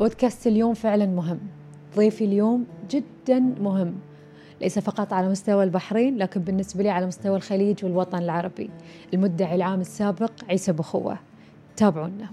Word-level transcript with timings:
بودكاست 0.00 0.46
اليوم 0.46 0.74
فعلا 0.74 1.06
مهم. 1.06 1.40
ضيفي 1.96 2.24
اليوم 2.24 2.66
جدا 2.90 3.38
مهم. 3.38 3.94
ليس 4.60 4.78
فقط 4.78 5.12
على 5.12 5.28
مستوى 5.28 5.64
البحرين 5.64 6.16
لكن 6.16 6.40
بالنسبة 6.40 6.82
لي 6.82 6.90
على 6.90 7.06
مستوى 7.06 7.36
الخليج 7.36 7.84
والوطن 7.84 8.18
العربي. 8.18 8.70
المدعي 9.14 9.54
العام 9.54 9.80
السابق 9.80 10.32
عيسى 10.48 10.72
بخوة. 10.72 11.18
تابعونا. 11.76 12.30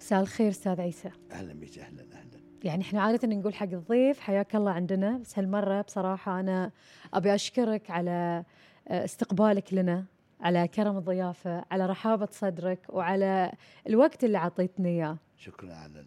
مساء 0.00 0.20
الخير 0.20 0.48
أستاذ 0.48 0.80
عيسى. 0.80 1.10
أهلا 1.32 1.54
بك 1.54 1.78
أهلا 1.78 2.02
أهلا. 2.02 2.40
يعني 2.64 2.82
إحنا 2.82 3.02
عادة 3.02 3.28
نقول 3.28 3.54
حق 3.54 3.72
الضيف 3.72 4.20
حياك 4.20 4.56
الله 4.56 4.70
عندنا 4.70 5.18
بس 5.18 5.38
هالمرة 5.38 5.80
بصراحة 5.82 6.40
أنا 6.40 6.70
أبي 7.14 7.34
أشكرك 7.34 7.90
على 7.90 8.44
آه، 8.88 9.04
استقبالك 9.04 9.74
لنا. 9.74 10.04
على 10.40 10.68
كرم 10.68 10.96
الضيافة 10.96 11.64
على 11.70 11.86
رحابة 11.86 12.28
صدرك 12.32 12.86
وعلى 12.88 13.52
الوقت 13.86 14.24
اللي 14.24 14.38
عطيتني 14.38 14.88
إياه. 14.88 15.16
شكرا 15.36 15.74
على 15.74 16.04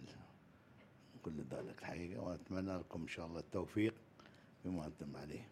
كل 1.23 1.37
ذلك 1.51 1.79
الحقيقة 1.79 2.21
وأتمنى 2.21 2.77
لكم 2.77 3.01
إن 3.01 3.07
شاء 3.07 3.25
الله 3.25 3.39
التوفيق 3.39 3.93
بما 4.65 4.85
أنتم 4.85 5.17
عليه. 5.17 5.47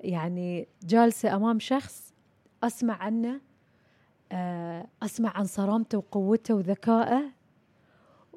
يعني 0.00 0.68
جالسة 0.82 1.36
أمام 1.36 1.58
شخص 1.58 2.14
أسمع 2.62 2.94
عنه 2.94 3.40
آه، 4.32 4.86
أسمع 5.02 5.36
عن 5.36 5.44
صرامته 5.44 5.98
وقوته 5.98 6.54
وذكائه 6.54 7.22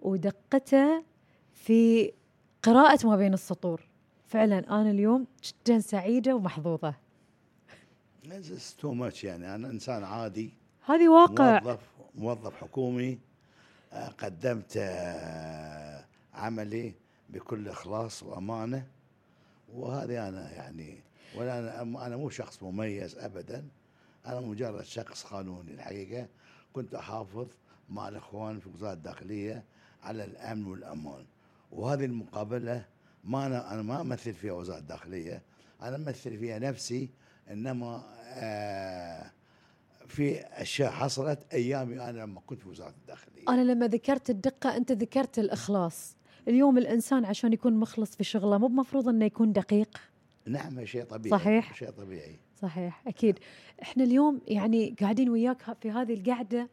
ودقته 0.02 1.04
في 1.54 2.12
قراءة 2.64 3.08
ما 3.08 3.16
بين 3.16 3.34
السطور. 3.34 3.82
فعلا 4.26 4.60
أنا 4.60 4.92
اليوم 4.92 5.28
جدا 5.44 5.80
سعيدة 5.80 6.36
ومحظوظة. 6.36 6.94
تو 8.80 8.94
ماتش 8.94 9.24
يعني. 9.24 9.56
أنا 9.56 9.70
إنسان 9.70 10.04
عادي 10.04 10.54
هذه 10.86 11.10
واقع. 11.10 11.60
موظف 11.60 11.80
موظف 12.16 12.56
حكومي 12.56 13.20
آه، 13.94 14.08
قدمت 14.08 14.74
آه، 14.78 16.06
عملي 16.34 16.94
بكل 17.30 17.68
إخلاص 17.70 18.24
وأمانة. 18.24 18.88
وهذه 19.74 20.28
أنا 20.28 20.52
يعني 20.52 21.00
ولا 21.36 21.82
أنا 21.82 22.06
أنا 22.06 22.18
مو 22.18 22.30
شخص 22.30 22.64
مميز 22.64 23.18
ابدا. 23.18 23.68
أنا 24.26 24.40
مجرد 24.40 24.84
شخص 24.84 25.24
قانوني 25.24 25.72
الحقيقة. 25.74 26.28
كنت 26.74 26.96
أحافظ 26.96 27.48
مع 27.90 28.08
الاخوان 28.08 28.60
في 28.60 28.70
وزارة 28.70 28.94
الداخلية 28.94 29.64
على 30.04 30.24
الأمن 30.24 30.66
والأمان. 30.66 31.26
وهذه 31.72 32.06
المقابلة 32.06 32.86
ما 33.24 33.46
أنا 33.46 33.74
أنا 33.74 33.82
ما 33.82 34.02
أمثل 34.02 34.34
فيها 34.34 34.54
وزارة 34.54 34.80
الداخلية. 34.80 35.42
أنا 35.82 35.96
أمثل 35.96 36.38
فيها 36.38 36.60
نفسي 36.60 37.10
إنما 37.52 38.04
آه 38.28 39.32
في 40.08 40.40
أشياء 40.42 40.92
حصلت 40.92 41.40
أيامي 41.54 42.10
أنا 42.10 42.20
لما 42.20 42.42
كنت 42.48 42.60
في 42.62 42.70
وزارة 42.70 42.94
الداخلية. 43.02 43.44
أنا 43.50 43.62
لما 43.72 43.88
ذكرت 43.88 44.30
الدقة 44.30 44.78
أنت 44.78 44.92
ذكرت 44.92 45.40
الإخلاص. 45.40 46.16
اليوم 46.48 46.78
الإنسان 46.78 47.26
عشان 47.26 47.54
يكون 47.54 47.74
مخلص 47.74 48.16
في 48.16 48.24
شغله 48.24 48.58
مو 48.58 48.68
بمفروض 48.68 49.08
أنه 49.10 49.26
يكون 49.26 49.54
دقيق. 49.54 49.98
نعم 50.46 50.86
شيء 50.86 51.04
طبيعي. 51.04 51.40
صحيح. 51.40 51.74
شيء 51.76 51.90
طبيعي. 51.90 52.40
صحيح 52.62 53.02
أكيد. 53.08 53.40
إحنا 53.82 54.04
اليوم 54.04 54.42
يعني 54.48 54.96
قاعدين 55.02 55.30
وياك 55.30 55.78
في 55.82 55.92
هذه 55.92 56.14
القعدة. 56.14 56.70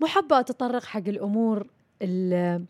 مو 0.00 0.06
حابة 0.06 0.40
أتطرق 0.40 0.84
حق 0.84 1.08
الأمور 1.08 1.66
ال- 2.02 2.64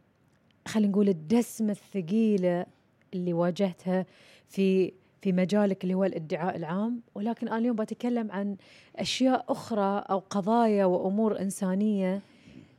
خلينا 0.69 0.92
نقول 0.92 1.08
الدسمة 1.08 1.70
الثقيلة 1.70 2.67
اللي 3.14 3.33
واجهتها 3.33 4.06
في 4.48 4.92
في 5.27 5.32
مجالك 5.32 5.82
اللي 5.84 5.94
هو 5.94 6.05
الادعاء 6.05 6.56
العام 6.56 7.00
ولكن 7.14 7.48
أنا 7.48 7.58
اليوم 7.58 7.77
بتكلم 7.77 8.32
عن 8.32 8.56
أشياء 8.96 9.44
أخرى 9.48 10.05
أو 10.10 10.18
قضايا 10.18 10.84
وأمور 10.84 11.41
إنسانية 11.41 12.20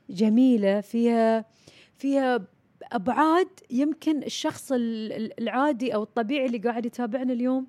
جميلة 0.10 0.82
فيها 0.82 1.46
فيها 1.98 2.40
أبعاد 2.84 3.48
يمكن 3.72 4.24
الشخص 4.24 4.72
ال- 4.72 5.14
ال- 5.14 5.40
العادي 5.40 5.96
أو 5.96 6.04
الطبيعي 6.04 6.46
اللي 6.46 6.58
قاعد 6.58 6.86
يتابعنا 6.86 7.34
اليوم 7.34 7.68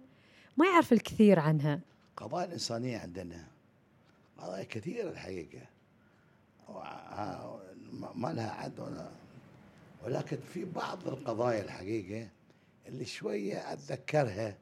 ما 0.56 0.66
يعرف 0.66 0.92
الكثير 0.92 1.38
عنها. 1.40 1.80
قضايا 2.16 2.44
الإنسانية 2.46 2.98
عندنا 2.98 3.44
قضايا 4.38 4.64
كثيرة 4.64 5.10
الحقيقة. 5.10 5.60
ما 8.14 8.32
لها 8.32 8.50
عد 8.50 8.80
ولا 8.80 9.08
ولكن 10.04 10.36
في 10.54 10.64
بعض 10.64 11.08
القضايا 11.08 11.62
الحقيقة 11.64 12.28
اللي 12.88 13.04
شوية 13.04 13.72
أتذكرها 13.72 14.56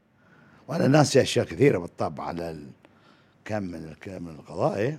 وأنا 0.68 0.86
ناسي 0.86 1.22
أشياء 1.22 1.46
كثيرة 1.46 1.78
بالطبع 1.78 2.24
على 2.24 2.58
كم 3.44 3.62
من 3.62 3.84
الك- 3.84 4.08
من 4.08 4.28
القضايا 4.28 4.98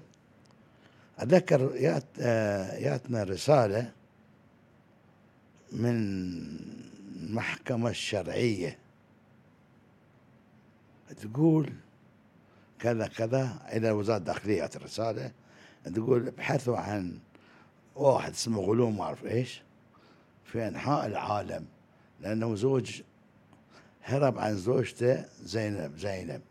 أتذكر 1.20 1.72
يات 1.76 2.04
آه، 2.20 2.76
يأتنا 2.76 3.24
رسالة 3.24 3.92
من 5.72 5.90
المحكمة 7.24 7.90
الشرعية. 7.90 8.78
تقول 11.22 11.74
كذا 12.80 13.08
كذا 13.08 13.60
إلى 13.74 13.92
وزارة 13.92 14.18
الداخلية 14.18 14.70
الرسالة. 14.76 15.32
تقول 15.96 16.28
ابحثوا 16.28 16.78
عن 16.78 17.20
واحد 17.96 18.32
اسمه 18.32 18.60
غلوم 18.62 18.98
ما 18.98 19.04
أعرف 19.04 19.26
إيش 19.26 19.62
في 20.46 20.68
أنحاء 20.68 21.06
العالم 21.06 21.66
لأنه 22.22 22.56
زوج 22.56 23.02
هرب 24.08 24.38
عن 24.40 24.56
زوجته 24.56 25.26
زينب 25.44 25.98
زينب. 25.98 26.42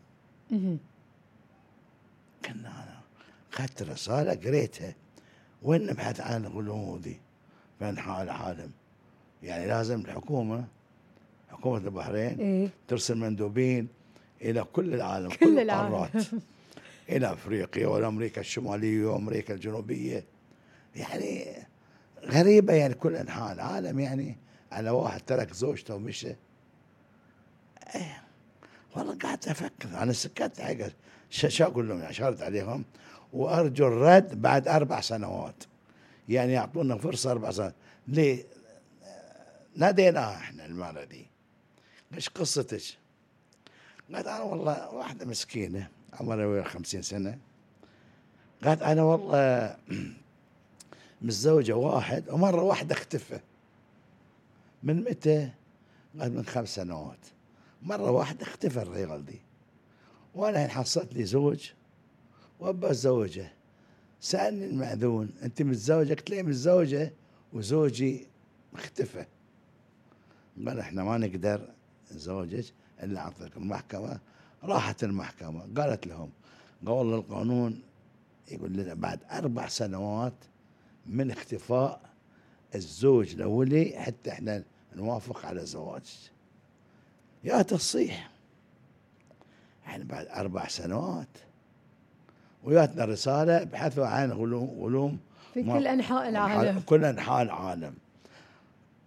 كنا 2.45 2.69
أنا 2.69 2.99
أخذت 3.53 3.81
الرساله 3.81 4.33
قريتها 4.35 4.95
وين 5.63 5.85
نبحث 5.85 6.21
عن 6.21 6.45
الغلوم 6.45 6.99
دي؟ 6.99 7.19
في 7.79 7.89
انحاء 7.89 8.23
العالم 8.23 8.71
يعني 9.43 9.67
لازم 9.67 9.99
الحكومة 9.99 10.65
حكومة 11.49 11.77
البحرين 11.77 12.39
إيه. 12.39 12.69
ترسل 12.87 13.17
مندوبين 13.17 13.87
إلى 14.41 14.63
كل 14.63 14.93
العالم 14.93 15.29
كل 15.29 15.59
العالم. 15.59 15.93
القارات. 15.93 16.25
إلى 17.09 17.33
أفريقيا 17.33 17.87
والامريكا 17.87 18.41
الشمالية 18.41 19.05
وأمريكا 19.05 19.53
الجنوبية. 19.53 20.23
يعني 20.95 21.45
غريبة 22.25 22.73
يعني 22.73 22.93
كل 22.93 23.15
أنحاء 23.15 23.53
العالم 23.53 23.99
يعني 23.99 24.37
على 24.71 24.89
واحد 24.89 25.21
ترك 25.21 25.53
زوجته 25.53 25.95
ومشى. 25.95 26.35
إيه، 27.95 28.23
والله 28.95 29.17
قعدت 29.17 29.47
أفكر. 29.47 29.89
أنا 30.01 30.13
سكت 30.13 30.61
حاجة. 30.61 30.93
شو 31.29 31.63
أقول 31.63 31.89
لهم؟ 31.89 31.99
يعني 31.99 32.13
شارت 32.13 32.41
عليهم. 32.41 32.85
وأرجو 33.33 33.87
الرد 33.87 34.41
بعد 34.41 34.67
أربع 34.67 35.01
سنوات. 35.01 35.63
يعني 36.29 36.53
يعطونا 36.53 36.97
فرصة 36.97 37.31
أربع 37.31 37.51
سنوات. 37.51 37.73
ليه؟ 38.07 38.45
ناديناها 39.75 40.35
إحنا 40.35 40.65
المرة 40.65 41.03
دي. 41.03 41.27
إيش 42.13 42.29
قصتك؟ 42.29 42.81
قالت 44.13 44.27
أنا 44.27 44.41
والله 44.41 44.89
واحدة 44.89 45.25
مسكينة 45.25 45.87
عمرها 46.13 46.45
ويا 46.45 46.63
50 46.63 47.01
سنة. 47.01 47.37
قالت 48.63 48.81
أنا 48.81 49.03
والله 49.03 49.77
متزوجة 51.21 51.75
واحد 51.75 52.29
ومرة 52.29 52.61
واحدة 52.61 52.95
اختفى. 52.95 53.39
من 54.83 55.03
متى؟ 55.03 55.49
قالت 56.19 56.33
من 56.35 56.45
خمس 56.45 56.75
سنوات. 56.75 57.17
مرة 57.81 58.11
واحدة 58.11 58.43
اختفى 58.43 58.81
الرجال 58.81 59.25
دي. 59.25 59.41
وأنا 60.35 60.65
الحين 60.65 60.79
حصلت 60.83 61.13
لي 61.13 61.25
زوج 61.25 61.71
وأبى 62.59 62.87
أتزوجه. 62.87 63.51
سألني 64.19 64.65
المأذون 64.65 65.29
أنت 65.43 65.61
متزوجة؟ 65.61 66.13
قلت 66.13 66.29
له 66.29 66.41
متزوجة. 66.41 67.13
وزوجي 67.53 68.27
اختفى. 68.73 69.25
قال 70.67 70.79
إحنا 70.79 71.03
ما 71.03 71.17
نقدر 71.17 71.69
نزوجك 72.15 72.65
إلا 73.03 73.21
عن 73.21 73.31
طريق 73.31 73.57
المحكمة. 73.57 74.19
راحت 74.63 75.03
المحكمة 75.03 75.81
قالت 75.81 76.07
لهم 76.07 76.31
والله 76.85 77.15
القانون 77.15 77.81
يقول 78.51 78.73
لنا 78.73 78.93
بعد 78.93 79.19
أربع 79.31 79.67
سنوات 79.67 80.33
من 81.05 81.31
اختفاء 81.31 82.01
الزوج 82.75 83.33
الأولي 83.33 83.93
حتى 83.97 84.31
إحنا 84.31 84.63
نوافق 84.95 85.45
على 85.45 85.65
زواجك. 85.65 86.31
يا 87.47 87.61
تصيح. 87.61 88.29
يعني 89.87 90.03
بعد 90.03 90.27
أربع 90.27 90.67
سنوات. 90.67 91.27
وياتنا 92.63 93.05
رسالة 93.05 93.61
ابحثوا 93.61 94.05
عن 94.07 94.31
غلوم 94.31 94.77
غلوم 94.79 95.17
في 95.53 95.63
كل 95.63 95.87
أنحاء 95.87 96.29
العالم. 96.29 96.79
كل 96.85 97.05
أنحاء 97.05 97.41
العالم. 97.41 97.93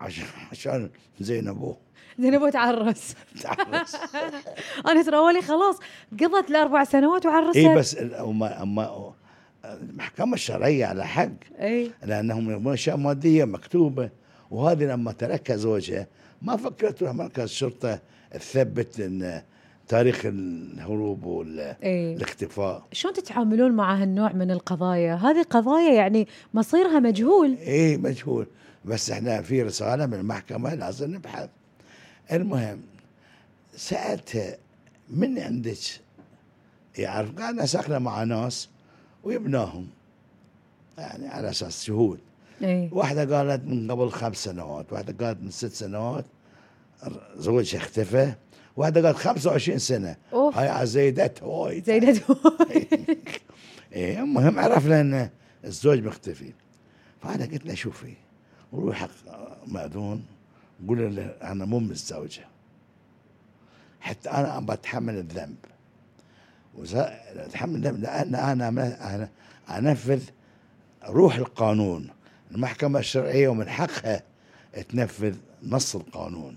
عشان 0.01 0.25
عشان 0.53 0.91
زينبوه 1.21 1.77
زينب 2.19 2.51
تعرس. 2.51 3.15
تعرس. 3.43 3.97
أنا 4.89 5.03
ترى 5.03 5.17
أولي 5.17 5.43
خلاص 5.43 5.77
قضت 6.21 6.51
الأربع 6.51 6.85
سنوات 6.85 7.27
وعرست. 7.27 7.57
اي 7.57 7.75
بس 7.77 7.95
ال- 7.95 8.15
أما 8.15 8.63
أما 8.63 9.13
المحكمة 9.65 10.35
الشرعية 10.35 10.87
على 10.87 11.07
حق. 11.07 11.29
إي. 11.61 11.91
لأنهم 12.03 12.51
يبغون 12.51 12.73
أشياء 12.73 12.97
مادية 12.97 13.45
مكتوبة. 13.45 14.11
وهذه 14.51 14.85
لما 14.85 15.13
تركها 15.13 15.57
زوجها 15.57 16.07
ما 16.43 16.57
فكرت 16.57 16.99
تروح 16.99 17.13
مركز 17.13 17.49
شرطة 17.49 17.99
تثبت 18.31 19.01
إن 19.01 19.43
تاريخ 19.89 20.23
الهروب 20.25 21.25
والاختفاء 21.25 22.77
إيه. 22.77 22.83
شلون 22.93 23.15
تتعاملون 23.15 23.73
مع 23.73 24.03
هالنوع 24.03 24.33
من 24.33 24.51
القضايا؟ 24.51 25.15
هذه 25.15 25.43
قضايا 25.43 25.93
يعني 25.95 26.29
مصيرها 26.55 26.99
مجهول. 27.01 27.57
إيه 27.57 27.97
مجهول. 27.97 28.47
بس 28.85 29.11
إحنا 29.11 29.43
في 29.43 29.63
رسالة 29.63 30.07
من 30.07 30.15
المحكمة 30.15 30.75
لازم 30.75 31.15
نبحث. 31.15 31.49
المهم 32.33 32.81
سألتها 33.77 34.57
من 35.11 35.39
عندك؟ 35.39 35.79
يعرف. 36.99 37.39
قاعد 37.39 37.65
ساكنه 37.65 37.99
مع 37.99 38.25
ناس 38.25 38.69
ويبناهم. 39.25 39.89
يعني 40.99 41.29
على 41.29 41.51
أساس 41.51 41.85
شهود. 41.85 42.19
إيه. 42.63 42.89
واحدة 42.93 43.37
قالت 43.37 43.65
من 43.65 43.91
قبل 43.91 44.11
خمس 44.11 44.37
سنوات 44.37 44.93
واحدة 44.93 45.27
قالت 45.27 45.43
من 45.43 45.51
ست 45.51 45.73
سنوات. 45.73 46.25
زوجها 47.37 47.79
اختفى 47.79 48.33
واحدة 48.77 49.03
قالت 49.03 49.19
25 49.19 49.79
سنة. 49.79 50.17
أوف. 50.33 50.57
هاي 50.57 50.87
زيدت 50.87 51.43
وايد 51.43 51.85
زينت 51.85 52.23
إيه 53.93 54.19
المهم 54.21 54.59
عرفنا 54.59 55.01
إن 55.01 55.31
الزوج 55.65 55.99
مختفي. 55.99 56.53
فأنا 57.23 57.45
قلت 57.45 57.67
له 57.67 57.75
شوفي 57.75 58.15
روح 58.75 58.97
حق 58.97 59.09
مأذون 59.67 60.25
قول 60.89 61.17
له 61.17 61.27
أنا 61.43 61.65
مو 61.65 61.79
متزوجة. 61.79 62.45
حتى 64.01 64.31
أنا 64.31 64.59
ابى 64.59 64.73
اتحمل 64.73 65.15
الذنب. 65.19 65.57
اتحمل 67.37 67.75
الذنب 67.75 68.01
لأن 68.03 68.35
أنا 68.35 68.69
أنا 68.69 69.29
أنفذ 69.79 70.23
روح 71.05 71.37
القانون 71.37 72.09
المحكمة 72.51 72.99
الشرعية 72.99 73.49
ومن 73.49 73.69
حقها. 73.69 74.23
تنفذ 74.89 75.35
نص 75.63 75.97
القانون. 75.97 76.57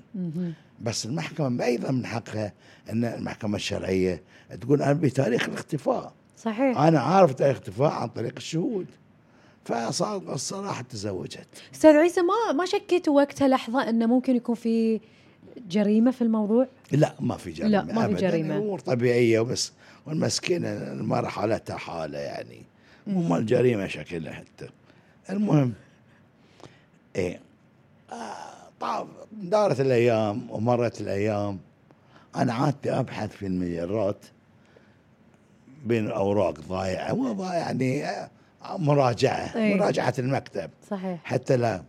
بس 0.81 1.05
المحكمة 1.05 1.65
أيضا 1.65 1.91
من 1.91 2.05
حقها 2.05 2.53
أن 2.89 3.05
المحكمة 3.05 3.55
الشرعية 3.55 4.21
تقول 4.61 4.81
أنا 4.81 4.93
بتاريخ 4.93 5.49
الاختفاء. 5.49 6.13
صحيح. 6.37 6.77
أنا 6.77 6.99
عارف 6.99 7.33
تاريخ 7.33 7.55
الاختفاء 7.57 7.91
عن 7.91 8.07
طريق 8.07 8.33
الشهود. 8.37 8.85
فصار 9.65 10.33
الصراحة 10.33 10.81
تزوجت. 10.81 11.47
أستاذ 11.73 11.95
عيسى 11.95 12.21
ما 12.21 12.53
ما 12.53 12.65
شكيتوا 12.65 13.15
وقتها 13.15 13.47
لحظة 13.47 13.89
انه 13.89 14.05
ممكن 14.05 14.35
يكون 14.35 14.55
في 14.55 14.99
جريمة 15.69 16.11
في 16.11 16.21
الموضوع؟ 16.21 16.67
لا 16.91 17.15
ما 17.19 17.37
في 17.37 17.51
جريمة 17.51 17.69
لا، 17.71 17.83
ما 17.83 18.07
في. 18.07 18.13
جريمة. 18.13 18.57
امور 18.57 18.79
طبيعية 18.79 19.39
وبس. 19.39 19.71
والمسكينة 20.05 20.67
المراه 20.69 21.29
حالتها 21.29 21.77
حالة 21.77 22.17
يعني. 22.17 22.61
مو 23.07 23.21
مال 23.21 23.45
جريمة 23.45 23.87
شكلها 23.87 24.33
حتى. 24.33 24.69
المهم 25.29 25.73
آه 27.15 27.39
طاف 28.79 29.07
دارت 29.31 29.79
الأيام 29.79 30.51
ومرت 30.51 31.01
الأيام. 31.01 31.59
أنا 32.35 32.53
عادت 32.53 32.87
أبحث 32.87 33.31
في 33.31 33.45
المجرات 33.47 34.25
بين 35.85 36.05
الاوراق 36.07 36.59
ضايعة 36.59 37.13
وضايع 37.13 37.53
يعني 37.57 38.05
آه، 38.05 38.29
مراجعة 38.77 39.55
إيه. 39.55 39.75
مراجعة 39.75 40.13
المكتب. 40.19 40.69
صحيح. 40.89 41.19
حتى 41.23 41.57
لا 41.57 41.83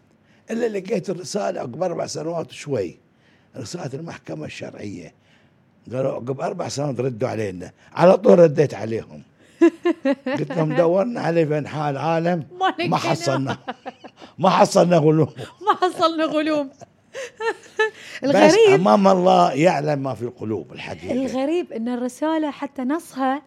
إلا 0.50 0.78
لقيت 0.78 1.10
الرسالة 1.10 1.60
عقب 1.60 1.82
أربع 1.82 2.06
سنوات 2.06 2.50
وشوي 2.50 2.98
رسالة 3.56 3.90
المحكمة 3.94 4.44
الشرعية. 4.46 5.12
قالوا 5.92 6.12
عقب 6.12 6.40
أربع 6.40 6.68
سنوات 6.68 7.00
ردوا 7.00 7.28
علينا. 7.28 7.70
على 7.92 8.16
طول 8.16 8.38
رديت 8.38 8.74
عليهم. 8.74 9.22
قلت 10.38 10.52
لهم 10.52 10.76
دورنا 10.76 11.20
عليه 11.20 11.44
في 11.44 11.58
انحاء 11.58 11.90
العالم 11.90 12.38
ما 12.60 12.66
ما 12.66 12.70
لقينا. 12.78 12.96
حصلنا. 12.96 13.58
ما 14.38 14.50
حصلنا 14.50 14.96
غلو 14.96 15.28
ما 15.82 15.88
حصلنا 15.88 16.24
غلوم. 16.24 16.70
بس 18.22 18.30
الغريب 18.30 18.80
أمام 18.80 19.08
الله 19.08 19.52
يعلم 19.52 19.98
ما 19.98 20.14
في 20.14 20.22
القلوب 20.22 20.72
الحقيقة. 20.72 21.12
الغريب 21.12 21.72
إن 21.72 21.88
الرسالة 21.88 22.50
حتى 22.50 22.82
نصها 22.82 23.42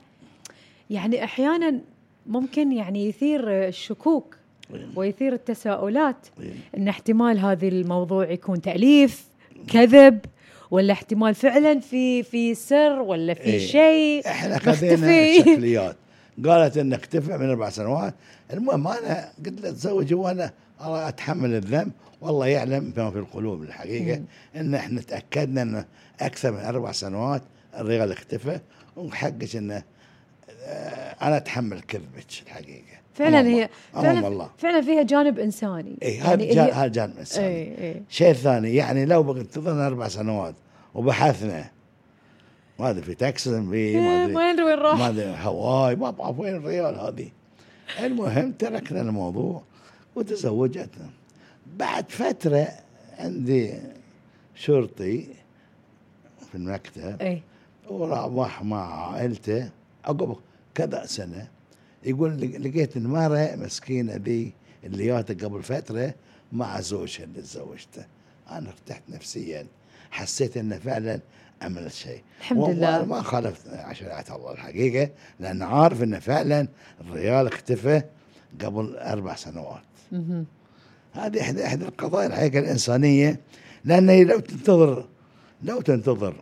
يعني 0.90 1.24
أحيانا 1.24 1.80
ممكن 2.28 2.72
يعني 2.72 3.08
يثير 3.08 3.68
الشكوك 3.68 4.38
ويثير 4.96 5.34
التساؤلات. 5.34 6.28
إيه. 6.40 6.54
إن 6.78 6.88
احتمال 6.88 7.40
هذا 7.40 7.68
الموضوع 7.68 8.32
يكون 8.32 8.62
تأليف 8.62 9.26
كذب 9.68 10.20
ولا 10.72 10.94
احتمال 10.94 11.36
فعلا 11.36 11.80
في 11.80 12.24
في 12.24 12.56
سر 12.56 13.02
ولا 13.02 13.34
في 13.34 13.44
إيه. 13.44 13.68
شيء. 13.68 14.28
إحنا 14.28 14.60
خذينا. 14.60 15.40
شكليات 15.40 15.96
قالت 16.46 16.78
انه 16.78 16.96
اختفى 16.96 17.38
من 17.38 17.50
أربع 17.50 17.70
سنوات. 17.70 18.14
المهم 18.54 18.88
أنا 18.88 19.32
قلت 19.46 19.62
له 19.62 19.72
تزوجي 19.72 20.16
وأنا 20.16 20.52
أتحمل 20.82 21.54
الذنب. 21.56 21.92
والله 22.22 22.48
يعلم 22.48 22.94
ما 22.98 23.12
في 23.12 23.18
القلوب 23.18 23.64
الحقيقة 23.64 24.22
إن 24.56 24.76
إحنا 24.76 25.02
تأكدنا 25.02 25.62
انه 25.62 25.86
أكثر 26.22 26.52
من 26.52 26.60
أربع 26.60 26.92
سنوات 26.92 27.42
الرجال 27.78 28.12
اختفى 28.12 28.60
وحقك 28.96 29.56
انه 29.56 29.84
آه، 30.60 31.16
أنا 31.22 31.38
أتحمل 31.38 31.82
كذبك 31.82 32.26
الحقيقة. 32.46 32.98
فعلا 33.14 33.48
هي 33.48 33.70
فعلا 33.94 34.28
الله. 34.28 34.50
فعلا 34.58 34.82
فيها 34.82 35.04
جانب 35.04 35.40
إنساني. 35.40 35.98
اي 36.04 36.20
هذا 36.20 36.44
يعني 36.44 36.72
هذا 36.72 36.88
جانب 36.88 37.18
إنساني. 37.18 37.48
اي 37.48 37.90
اي 37.90 38.04
شيء 38.10 38.34
ثاني 38.34 38.76
يعني 38.76 39.06
لو 39.06 39.24
بقى 39.24 39.42
انتظرنا 39.42 39.88
أربع 39.88 40.08
سنوات 40.08 40.56
وبحثنا 40.96 41.72
ما 42.80 42.90
أدري 42.90 43.02
في 43.02 43.16
تكساس 43.16 43.54
في 43.54 43.60
ما 43.60 43.74
إيه، 43.74 44.24
أدري 44.24 44.36
وين 44.36 44.62
وين 44.62 44.76
ما 44.76 44.76
راح 44.76 45.02
أدري 45.02 45.36
هواي 45.42 45.96
ما 45.96 46.10
بعرف 46.12 46.40
وين 46.40 46.56
الريال 46.56 47.00
هذه. 47.00 47.30
المهم 48.00 48.52
تركنا 48.52 49.02
الموضوع 49.02 49.64
وتزوجتنا. 50.16 51.10
بعد 51.76 52.12
فترة 52.12 52.68
عندي 53.20 53.74
شرطي 54.56 55.28
في 56.52 56.56
المكتب 56.56 57.22
إي 57.22 57.42
وراح 57.90 58.64
مع 58.64 59.12
عائلته 59.12 59.70
عقب 60.06 60.36
كذا 60.76 61.06
سنة 61.06 61.48
يقول 62.04 62.42
لقيت 62.64 62.98
المرأة 62.98 63.56
مسكينة 63.56 64.16
ذي 64.16 64.54
اللي 64.84 65.06
جاتها 65.06 65.48
قبل 65.48 65.64
فترة 65.64 66.14
مع 66.52 66.82
زوجها 66.82 67.24
اللي 67.24 67.42
تزوجته 67.42 68.06
أنا 68.52 68.70
ارتحت 68.70 69.02
نفسيا 69.10 69.68
حسيت 70.12 70.58
إنه 70.58 70.78
فعلا 70.78 71.20
عملت 71.62 71.94
شيء 71.94 72.22
الحمد 72.40 72.58
لله. 72.70 73.06
ما 73.06 73.22
خالفت 73.22 73.94
شريعة 73.94 74.26
الله 74.36 74.52
الحقيقة 74.52 75.10
لأن 75.40 75.62
عارف 75.62 76.04
إنه 76.04 76.20
فعلا 76.20 76.68
الرجال 77.02 77.48
اختفى 77.48 78.02
قبل 78.62 78.98
أربع 78.98 79.36
سنوات. 79.36 79.82
هذه 81.14 81.42
احدى 81.42 81.66
إحدى 81.66 81.86
القضايا 81.86 82.28
الحقيقة 82.28 82.60
الإنسانية 82.60 83.40
لأن 83.86 84.28
لو 84.28 84.40
تنتظر 84.40 85.06
لو 85.64 85.82
تنتظر 85.82 86.36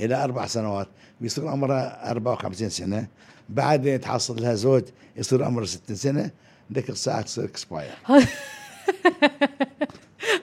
إلى 0.00 0.24
أربع 0.24 0.46
سنوات 0.46 0.88
بيصير 1.20 1.48
عمرها 1.48 2.10
54 2.10 2.68
سنة 2.68 3.06
بعدين 3.48 3.94
يتحصل 3.94 4.42
لها 4.42 4.54
زوج 4.54 4.82
يصير 5.16 5.44
عمره 5.44 5.64
60 5.64 5.96
سنة 5.96 6.30
ذيك 6.72 6.90
الساعة 6.90 7.22
تصير 7.22 7.44
expire 7.44 7.90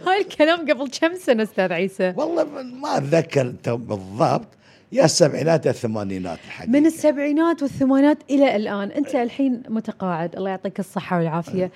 هاي 0.08 0.22
الكلام 0.22 0.60
قبل 0.60 0.90
كم 1.02 1.16
سنة 1.16 1.44
أستاذ 1.44 1.74
عيسى؟ 1.74 2.14
والله 2.18 2.44
ما 2.64 2.98
أتذكر 2.98 3.54
تو 3.64 3.78
بالضبط. 3.78 4.48
يا 4.92 5.06
السبعينات 5.06 5.66
يا 5.66 5.72
الثمانينات 5.72 6.40
الحقيقة. 6.46 6.72
من 6.72 6.86
السبعينات 6.86 7.62
والثمانينات 7.62 8.18
إلى 8.30 8.56
الآن 8.56 8.92
أنت 8.92 9.16
الحين 9.16 9.64
متقاعد. 9.70 10.36
الله 10.36 10.50
يعطيك 10.50 10.80
الصحة 10.80 11.18
والعافية. 11.18 11.72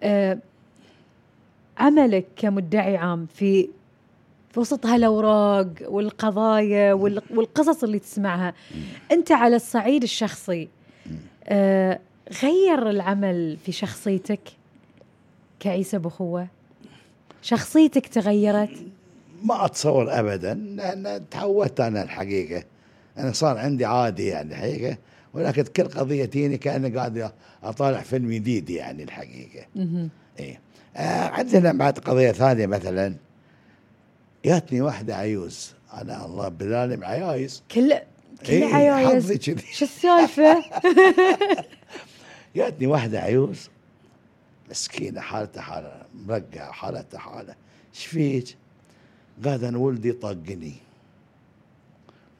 آه 0.00 0.38
عملك 1.78 2.24
كمدعي 2.36 2.96
عام 2.96 3.26
في 3.34 3.68
في 4.50 4.60
وسط 4.60 4.86
هالأوراق 4.86 5.68
والقضايا 5.88 6.92
وال- 6.92 7.22
والقصص 7.30 7.84
اللي 7.84 7.98
تسمعها. 7.98 8.54
أنت 9.12 9.32
على 9.32 9.56
الصعيد 9.56 10.02
الشخصي 10.02 10.68
آه 11.44 12.00
غير 12.42 12.90
العمل 12.90 13.56
في 13.64 13.72
شخصيتك 13.72 14.40
كعيسى 15.60 15.98
بخوه 15.98 16.46
شخصيتك 17.42 18.06
تغيرت؟ 18.06 18.86
ما 19.44 19.64
أتصور 19.64 20.18
ابدا. 20.20 20.54
لأن 20.54 21.22
تعودت 21.30 21.80
أنا 21.80 22.02
الحقيقة. 22.02 22.64
أنا 23.18 23.32
صار 23.32 23.58
عندي 23.58 23.84
عادي 23.84 24.26
يعني 24.26 24.50
الحقيقة. 24.54 24.96
ولكن 25.34 25.62
كل 25.62 25.84
قضيه 25.84 26.24
تجيني 26.24 26.56
كأني 26.56 26.96
قاعد 26.96 27.32
أطالع 27.62 28.00
فيلم 28.00 28.30
جديد 28.32 28.70
يعني 28.70 29.02
الحقيقة. 29.02 29.66
مهم. 29.76 30.10
آه 30.96 31.28
عندنا 31.28 31.72
بعد 31.72 31.98
قضية 31.98 32.32
ثانية 32.32 32.66
مثلا. 32.66 33.14
جاتني 34.44 34.80
واحدة 34.80 35.16
عيوز. 35.16 35.72
أنا 35.92 36.26
الله 36.26 36.48
بذالم 36.48 37.04
عيايز. 37.04 37.62
كل 37.70 37.94
كل 38.46 38.52
إيه، 38.52 38.74
عيايز. 38.74 39.24
حظي 39.24 39.38
كذي. 39.38 39.72
شو 39.72 39.84
السالفة؟ 39.84 40.64
جاتني 42.56 42.86
واحدة 42.86 43.20
عيوز. 43.20 43.68
مسكينة 44.70 45.20
حالتها 45.20 45.60
حالة 45.62 46.02
مرقعة 46.14 46.72
حالتها 46.72 47.18
حالة. 47.18 47.54
إيش 47.94 48.06
فيك؟ 48.06 48.56
قالت 49.44 49.62
أنا 49.64 49.78
ولدي 49.78 50.12
طقني 50.12 50.74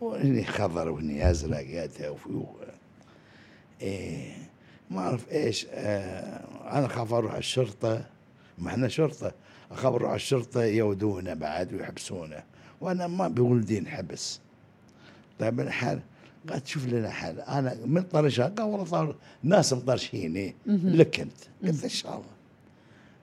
وهني 0.00 0.44
خضر 0.44 0.88
وهني 0.90 1.30
أزرق 1.30 1.60
يدها 1.68 2.10
وفوق 2.10 2.60
إيه 3.82 4.32
ما 4.90 5.00
أعرف 5.00 5.32
إيش. 5.32 5.66
آه 5.70 6.44
أنا 6.78 6.86
اخاف 6.86 7.12
أروح 7.12 7.34
الشرطة. 7.34 8.04
ما 8.58 8.70
إحنا 8.70 8.88
شرطة. 8.88 9.32
اخاف 9.70 9.94
أروح 9.94 10.12
الشرطة 10.12 10.64
يودونه 10.64 11.34
بعد 11.34 11.74
ويحبسونه 11.74 12.42
وأنا 12.80 13.06
ما 13.06 13.28
بولدي 13.28 13.78
انحبس 13.78 14.40
طيب 15.38 15.60
الحل 15.60 16.00
قالت 16.50 16.66
شوف 16.66 16.86
لنا 16.86 17.10
حل 17.10 17.40
أنا 17.40 17.76
من 17.86 18.02
طرشها 18.02 18.46
قال 18.48 18.66
والله 18.66 18.84
صار 18.84 19.16
ناس 19.42 19.72
مطرشين 19.72 20.36
إيه؟ 20.36 20.54
لك 20.66 21.20
أنت. 21.20 21.36
قلت 21.64 21.82
إن 21.84 21.88
شاء 21.90 22.12
الله. 22.12 22.34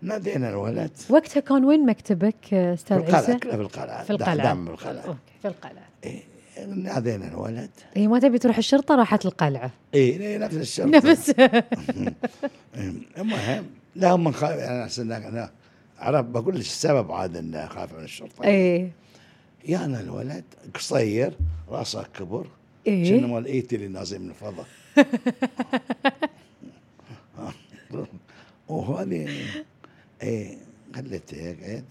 نادينا 0.01 0.49
الولد. 0.49 0.91
وقتها 1.09 1.39
كان 1.39 1.65
وين 1.65 1.85
مكتبك 1.85 2.35
في 2.49 2.73
أستاذ 2.73 2.97
القلعة. 2.97 3.19
عيسى؟ 3.19 3.39
في 3.39 3.55
القلعة. 3.55 4.03
في 4.03 4.09
القلعة. 4.09 4.35
دام 4.35 4.65
بالقلعه 4.65 5.01
أوكي 5.01 5.17
في 5.41 5.47
القلعة. 5.47 5.87
إيه 6.03 6.23
نادينا 6.67 7.27
الولد. 7.27 7.69
هي 7.93 8.07
ما 8.07 8.19
تبي 8.19 8.39
تروح 8.39 8.57
الشرطة 8.57 8.95
راحت 8.95 9.25
القلعة. 9.25 9.71
اي 9.95 10.37
نفس 10.37 10.55
الشرطة. 10.55 10.89
نفس. 10.89 11.33
المهم 13.17 13.65
لا 13.95 14.11
هم 14.11 14.31
خايف 14.31 14.59
أنا 14.59 14.83
أحسن 14.83 15.11
أنا 15.11 15.51
عرف 15.99 16.25
بقول 16.25 16.55
لك 16.55 16.61
السبب 16.61 17.11
عاد 17.11 17.37
إنه 17.37 17.67
خاف 17.67 17.93
من 17.93 18.03
الشرطة. 18.03 18.43
إيه. 18.43 18.91
يانا 19.67 19.99
الولد 19.99 20.43
قصير 20.75 21.33
راسه 21.69 22.03
كبر 22.03 22.47
إيه؟ 22.87 23.05
شنو 23.05 23.27
مال 23.27 23.45
إيتي 23.45 23.75
اللي 23.75 23.87
نازل 23.87 24.19
من 24.19 24.29
الفضاء. 24.29 24.65
وهذه 28.67 29.45
إيه 30.23 30.57
خليته 30.95 31.37
يقعد 31.37 31.85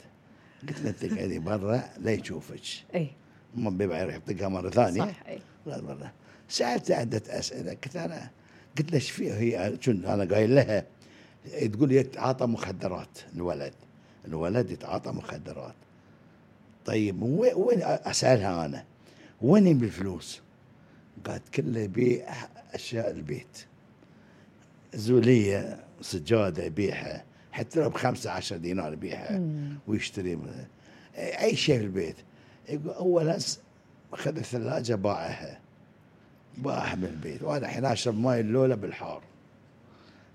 قلت 0.68 0.80
له 0.80 0.90
تقعدي 0.90 1.38
برا 1.38 1.82
لا 1.98 2.12
يشوفك. 2.12 2.60
إيه. 2.94 3.10
ما 3.54 3.70
بيبقى 3.70 4.14
يطقها 4.14 4.48
مرة 4.48 4.70
ثانية. 4.70 5.00
صح 5.00 5.28
إيه. 5.28 5.38
لا 5.66 5.82
مرة 5.82 6.12
سألت 6.48 6.90
عدة 6.90 7.22
أسئلة. 7.28 7.70
قلت 7.70 7.96
أنا 7.96 8.30
قلت 8.78 8.90
له 8.90 8.94
إيش 8.94 9.10
فيه 9.10 9.34
هي؟ 9.34 9.78
أنا 9.88 10.34
قايل 10.34 10.54
لها. 10.54 10.86
تقول 11.72 11.92
يتعاطى 11.92 12.46
مخدرات. 12.46 13.18
الولد 13.36 13.74
الولد 14.24 14.70
يتعاطى 14.70 15.10
مخدرات. 15.10 15.74
طيب 16.86 17.22
وين 17.22 17.82
أسألها 17.82 18.66
أنا؟ 18.66 18.84
وين 19.42 19.66
يبي 19.66 19.86
الفلوس؟ 19.86 20.40
قالت 21.26 21.48
كله 21.48 21.80
يبيع 21.80 22.34
أشياء 22.74 23.10
البيت. 23.10 23.66
زولية 24.94 25.84
سجادة 26.00 26.64
يبيعها 26.64 27.24
حتى 27.52 27.80
لو 27.80 27.88
بخمسة 27.90 28.30
عشر 28.30 28.56
دينار 28.56 28.92
يبيعها 28.92 29.42
ويشتري 29.88 30.36
منها 30.36 30.66
أي 31.16 31.56
شيء 31.56 31.78
في 31.78 31.84
البيت. 31.84 32.16
يقول 32.68 32.90
أولا 32.90 33.38
أخذ 34.12 34.36
الثلاجة 34.36 34.94
باعها. 34.94 35.60
باعها 36.58 36.94
من 36.94 37.04
البيت. 37.04 37.42
وأنا 37.42 37.66
الحين 37.66 37.84
أشرب 37.84 38.18
ماي 38.18 38.40
اللولة 38.40 38.74
بالحار. 38.74 39.22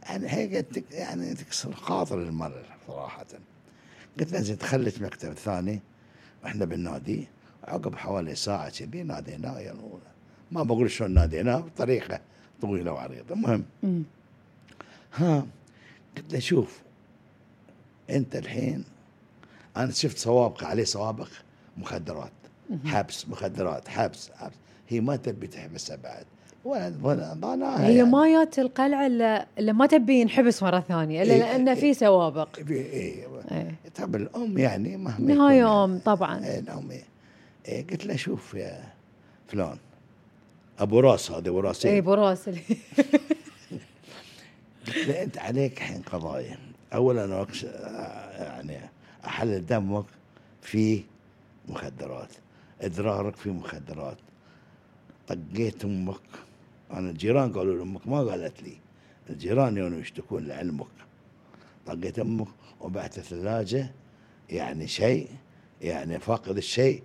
يعني 0.06 0.28
هي 0.30 0.66
يعني 0.92 1.34
تكسر 1.34 1.74
خاطر 1.74 2.22
المرة 2.22 2.64
صراحة. 2.88 3.26
قلت 4.20 4.32
لها 4.32 4.42
زين 4.42 4.58
تخلت 4.58 5.02
مكتب 5.02 5.34
ثاني 5.34 5.80
وإحنا 6.44 6.66
بالنادي 6.66 7.28
عقب 7.64 7.96
حوالي 7.96 8.36
ساعة 8.36 8.70
كذي 8.70 9.04
ناديناه 9.04 9.60
يلا 9.60 10.00
ما 10.52 10.64
بقول 10.64 10.92
شلون 10.92 11.14
ناديناه 11.14 11.60
بطريقة 11.60 12.20
طويلة 12.62 12.92
وعريضة. 12.92 13.36
المهم. 13.36 13.66
ها 15.14 15.46
قلت 16.18 16.34
له 16.34 16.40
شوف 16.40 16.80
انت 18.10 18.36
الحين 18.36 18.86
أنا 19.78 19.92
شفت 19.92 20.18
سوابق 20.18 20.64
عليه 20.64 20.84
سوابق 20.84 21.30
مخدرات. 21.78 22.32
حبس 22.86 23.30
مخدرات 23.30 23.88
حبس 23.88 24.30
حبس. 24.32 24.56
هي 24.90 25.02
ما 25.02 25.16
تبي 25.16 25.48
تحبسها 25.48 25.96
بعد. 25.96 26.26
ضناها 26.68 27.88
هي 27.88 27.98
يعني. 27.98 28.10
ما 28.12 28.28
جات 28.40 28.60
القلعة 28.60 29.08
الا 29.08 29.48
الا 29.60 29.74
ما 29.74 29.86
تبي 29.86 30.14
ينحبس 30.22 30.64
مرة 30.64 30.80
ثانية 30.80 31.24
إلا 31.24 31.34
إيه، 31.34 31.40
لأنه 31.40 31.72
إيه. 31.72 31.80
في 31.80 31.94
سوابق 31.94 32.56
في 32.56 32.74
إيه. 32.74 33.28
إيه 33.52 33.76
طب 33.96 34.16
الأم 34.16 34.58
يعني 34.58 34.98
مهما 34.98 35.34
نهاية. 35.34 35.84
أم 35.84 36.00
طبعا 36.06 36.46
إيه 36.46 36.60
الأم 36.60 36.92
إيه. 36.92 37.04
إيه 37.68 37.88
قلت 37.88 38.06
له 38.06 38.16
شوف 38.16 38.54
يا 38.54 38.84
فلان 39.48 39.78
أبو 40.80 41.00
راس 41.00 41.32
هذا 41.32 41.50
أبو 41.50 41.60
راسين 41.60 41.92
اي 41.92 42.02
براسل 42.02 42.58
قلت 44.88 45.08
له 45.08 45.24
أنت 45.24 45.38
عليك 45.38 45.78
الحين 45.78 46.02
قضايا 46.02 46.58
اولا 46.94 47.46
أكش- 47.46 47.64
يعني 48.42 48.78
احلل 49.26 49.66
دمك 49.66 50.06
في 50.62 51.04
مخدرات 51.70 52.30
اضرارك 52.82 53.36
في 53.36 53.50
مخدرات 53.50 54.18
طقيت 55.28 55.86
أمك 55.86 56.20
أنا 56.92 57.10
الجيران 57.10 57.54
قالوا 57.54 57.78
لأمك 57.78 58.08
ما 58.08 58.20
قالت 58.20 58.64
لي. 58.64 58.78
الجيران 59.30 59.78
يونوا 59.78 60.00
يشتكون 60.00 60.48
لعلمك. 60.48 60.88
طقيت 61.86 62.20
أمك 62.20 62.48
وبعت 62.82 63.18
الثلاجة 63.18 63.92
يعني 64.50 64.88
شيء 64.88 65.30
يعني 65.82 66.20
فاقد 66.20 66.58
الشيء 66.58 67.04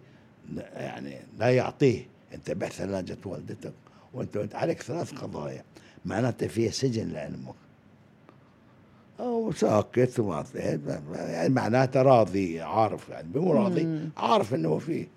يعني 0.57 1.21
لا 1.39 1.51
يعطيه. 1.51 2.07
أنت 2.35 2.51
بعت 2.51 2.73
ثلاجة 2.73 3.19
والدتك 3.25 3.73
وأنت 4.13 4.37
وأنت 4.37 4.55
عليك 4.55 4.83
ثلاث 4.83 5.13
قضايا. 5.13 5.65
معناته 6.05 6.47
فيها 6.47 6.71
سجن 6.71 7.09
لعلمك. 7.09 7.55
وساكت 9.19 10.21
وما 10.21 10.45
يعني 11.15 11.49
معناته 11.49 12.03
راضي 12.03 12.61
عارف 12.61 13.09
يعني 13.09 13.29
مو 13.35 13.53
راضي. 13.53 14.11
عارف 14.17 14.55
إنه 14.55 14.79
فيه. 14.79 15.09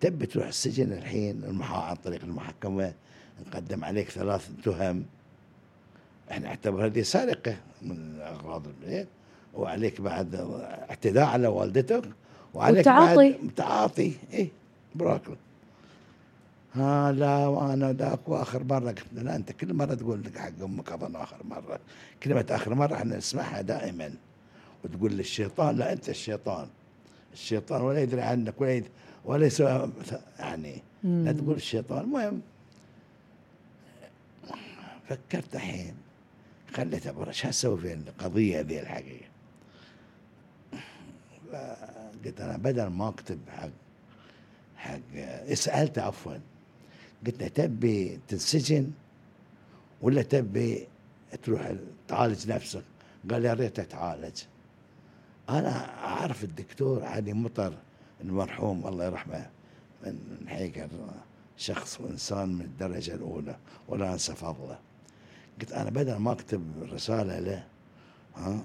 تبي 0.00 0.26
تروح 0.26 0.46
السجن 0.46 0.92
الحين 0.92 1.44
المحا 1.44 1.76
عن 1.76 1.96
طريق 1.96 2.22
المحكمة 2.24 2.92
نقدم 3.46 3.84
عليك 3.84 4.10
ثلاث 4.10 4.50
تهم. 4.64 5.04
إحنا 6.30 6.48
نعتبر 6.48 6.86
هذه 6.86 7.02
سرقه 7.02 7.56
من 7.82 8.20
أغراض 8.20 8.62
البيت 8.66 9.08
وعليك 9.54 10.00
بعد 10.00 10.34
اعتداء 10.90 11.24
على 11.24 11.48
والدتك 11.48 12.04
وعليك 12.54 12.80
وتعاطي. 12.80 13.32
بعد 13.32 13.50
تعاطي 13.56 14.12
إيه 14.32 14.48
براكل. 14.94 15.36
ها 16.74 17.12
لا 17.12 17.46
وأنا 17.46 17.92
ذاك 17.92 18.28
وآخر 18.28 18.64
مرة 18.64 18.88
قلت 18.88 19.04
له 19.12 19.22
لا 19.22 19.36
أنت 19.36 19.52
كل 19.52 19.74
مرة 19.74 19.94
تقول 19.94 20.22
لك 20.24 20.38
حق 20.38 20.62
أمك 20.62 20.92
أظن 20.92 21.16
آخر 21.16 21.36
مرة. 21.44 21.78
كلمة 22.22 22.46
آخر 22.50 22.74
مرة 22.74 22.94
إحنا 22.94 23.16
نسمعها 23.16 23.60
دائما 23.60 24.10
وتقول 24.84 25.12
للشيطان 25.12 25.76
لا 25.76 25.92
أنت 25.92 26.08
الشيطان. 26.08 26.68
الشيطان 27.32 27.82
ولا 27.82 28.00
يدري 28.00 28.20
عنك 28.20 28.60
ولا 28.60 28.72
يدري 28.72 28.90
ولا 29.28 29.46
يسوى 29.46 29.90
يعني 30.38 30.82
لا 31.02 31.32
تقول 31.32 31.56
الشيطان. 31.56 32.04
المهم 32.04 32.40
فكرت 35.08 35.54
الحين 35.54 35.94
خليت 36.74 37.06
أبغى 37.06 37.32
شو 37.32 37.48
أسوي 37.48 37.78
في 37.78 37.92
القضية 37.92 38.60
ذي 38.60 38.80
الحقيقة؟ 38.80 39.28
قلت 42.24 42.40
أنا 42.40 42.56
بدل 42.56 42.86
ما 42.86 43.08
أكتب 43.08 43.38
حق 43.48 43.68
حق 44.76 45.00
سالته 45.54 46.02
عفوا 46.02 46.34
قلت 47.26 47.42
له 47.42 47.48
تبي 47.48 48.18
تنسجن 48.28 48.90
ولا 50.02 50.22
تبي 50.22 50.86
تروح 51.42 51.72
تعالج 52.08 52.52
نفسك؟ 52.52 52.82
قال 53.30 53.44
يا 53.44 53.54
ريت 53.54 53.78
أتعالج. 53.78 54.42
أنا 55.48 56.04
أعرف 56.04 56.44
الدكتور 56.44 57.04
علي 57.04 57.32
مطر 57.32 57.74
المرحوم 58.20 58.86
الله 58.86 59.04
يرحمه 59.04 59.50
من 60.06 60.44
حقيقه 60.48 60.88
شخص 61.56 62.00
وإنسان 62.00 62.48
من 62.48 62.60
الدرجة 62.60 63.14
الأولى 63.14 63.56
ولا 63.88 64.12
أنسى 64.12 64.34
فضله. 64.34 64.78
قلت 65.60 65.72
أنا 65.72 65.90
بدل 65.90 66.16
ما 66.16 66.32
أكتب 66.32 66.62
رسالة 66.92 67.38
له 67.38 67.64
ها 68.36 68.64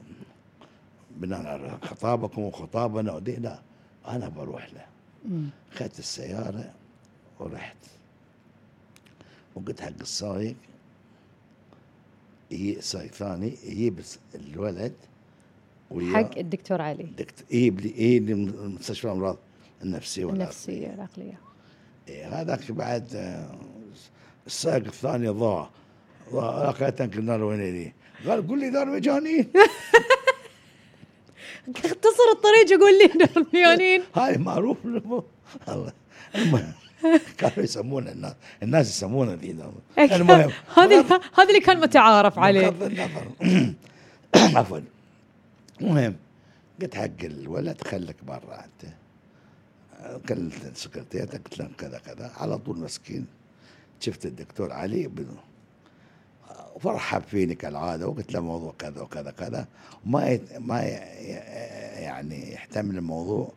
بناء 1.12 1.45
على 1.48 1.77
خطابكم 1.83 2.41
وخطابنا 2.41 3.13
ودي 3.13 3.36
لا 3.36 3.60
أنا 4.07 4.29
بروح 4.29 4.74
له. 4.74 4.86
مم. 5.25 5.50
اخذت 5.74 6.00
السيارة 6.00 6.72
ورحت. 7.39 7.77
وقلت 9.55 9.81
حق 9.81 9.88
السايق 10.01 10.55
سايق 12.79 13.12
ثاني 13.12 13.57
يجيب 13.63 14.01
الولد 14.36 14.93
حق 16.02 16.38
الدكتور 16.38 16.82
علي. 16.82 17.04
دكت- 17.18 17.46
يجيب 17.52 17.80
لي 17.82 17.90
يجيب 17.90 18.26
لي 18.28 18.34
من 18.34 18.76
مستشفى 18.76 19.06
الأمراض 19.06 19.38
النفسية 19.84 20.26
والعقلية. 20.26 20.44
النفسية 20.46 20.94
العقلية. 20.94 21.40
إيه 22.08 22.42
هذاك 22.42 22.72
بعد 22.72 23.16
آه، 23.16 23.56
السائق 24.48 24.86
الثاني 24.86 25.28
ضاع. 25.28 25.70
قلنا 27.14 27.38
له 27.38 27.46
وين 27.46 27.60
لي 27.62 27.94
قال 28.28 28.48
قول 28.48 28.60
لي 28.60 28.70
دار 28.70 28.86
مجانين. 28.86 29.50
اختصر 31.76 32.28
الطريق 32.36 32.72
يقول 32.72 32.92
لي 32.98 33.26
درميانين 33.26 34.02
هاي 34.16 34.38
معروف. 34.38 34.78
له. 34.86 35.24
الله. 35.70 35.94
المهم 36.36 36.74
كانوا 37.38 37.60
يسمونه 37.64 38.12
الناس 38.12 38.34
الناس 38.64 38.90
يسمونه 38.90 39.34
ذي 39.34 39.52
دار. 39.54 39.74
المهم 40.16 40.52
هذه 40.78 41.00
هذا 41.38 41.50
اللي 41.50 41.60
كان 41.60 41.80
متعارف 41.80 42.40
عليه 42.40 42.70
بغض 42.70 42.84
النظر. 42.84 43.28
عفوا. 44.58 44.80
المهم 45.82 46.15
قلت 46.82 46.96
حق 46.96 47.24
الولد 47.24 47.82
خليك 47.82 48.24
برا 48.24 48.63
أنت. 48.65 48.94
كلمت 50.30 50.72
سكرتيرته 50.77 51.38
قلت 51.38 51.60
له 51.60 51.70
كذا 51.77 52.00
كذا. 52.00 52.32
على 52.38 52.58
طول 52.58 52.77
مسكين. 52.80 53.25
شفت 54.00 54.25
الدكتور 54.25 54.72
علي 54.72 55.10
فرحب 56.80 57.22
فيني 57.22 57.56
كالعاده 57.56 58.08
وقلت 58.08 58.34
له 58.34 58.39
موضوع 58.39 58.74
كذا 58.80 59.01
وكذا 59.01 59.32
كذا. 59.32 59.68
ما 60.06 60.30
يت- 60.30 60.58
ما 60.58 60.82
يعني 62.01 62.53
يحتمل 62.53 62.98
الموضوع 62.98 63.51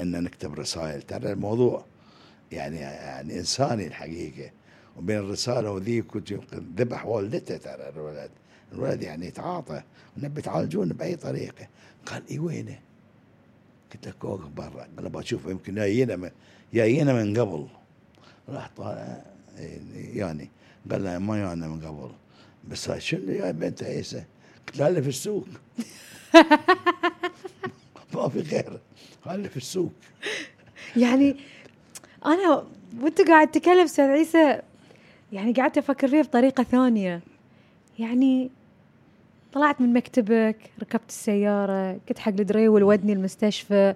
إن 0.00 0.22
نكتب 0.22 0.54
رسائل. 0.54 1.02
ترى 1.02 1.32
الموضوع 1.32 1.84
يعني 2.52 2.76
يعني 2.76 3.38
إنساني 3.38 3.86
الحقيقة. 3.86 4.50
وبين 4.96 5.18
الرسالة 5.18 5.70
وذيك 5.70 6.16
ذبح 6.54 7.06
والدته 7.06 7.56
ترى 7.56 7.88
الولد. 7.88 8.30
الولد 8.72 9.02
يعني 9.02 9.26
يتعاطى 9.26 9.82
نبي 10.16 10.42
تعالجونه 10.42 10.94
بأي 10.94 11.16
طريقة. 11.16 11.68
قال 12.06 12.22
إي 12.30 12.38
وينه؟ 12.38 12.78
قلت 13.92 14.06
له 14.06 14.12
كوك 14.20 14.40
برا. 14.40 14.88
قال 14.98 15.08
بشوف 15.08 15.46
يمكن 15.46 15.74
جاينا 15.74 16.16
من 16.16 16.30
جاينا 16.74 17.12
من 17.12 17.38
قبل. 17.38 17.66
راح 18.48 18.70
طالع 18.76 19.22
يعني 19.94 20.48
قال 20.90 21.04
له 21.04 21.18
ما 21.18 21.36
جانا 21.36 21.68
من 21.68 21.86
قبل. 21.86 22.10
بس 22.68 22.90
شنو 22.90 23.32
يا 23.32 23.50
بنت 23.50 23.82
عيسى؟ 23.82 24.24
قلت 24.68 24.78
له 24.78 25.00
في 25.00 25.08
السوق. 25.08 25.46
ما 28.14 28.28
في 28.28 28.40
غيره 28.40 28.80
قال 29.24 29.48
في 29.48 29.56
السوق. 29.56 29.92
يعني 30.96 31.36
أنا 32.26 32.64
وأنت 33.00 33.20
قاعد 33.20 33.50
تتكلم 33.50 33.84
أستاذ 33.84 34.04
عيسى 34.04 34.60
يعني 35.32 35.52
قعدت 35.52 35.78
أفكر 35.78 36.08
فيها 36.08 36.22
بطريقة 36.22 36.62
ثانية. 36.62 37.20
يعني 37.98 38.50
طلعت 39.52 39.80
من 39.80 39.92
مكتبك 39.92 40.56
ركبت 40.80 41.08
السيارة 41.08 41.92
قلت 42.08 42.18
حق 42.18 42.28
الدريول 42.28 42.82
ودني 42.82 43.12
المستشفى. 43.12 43.94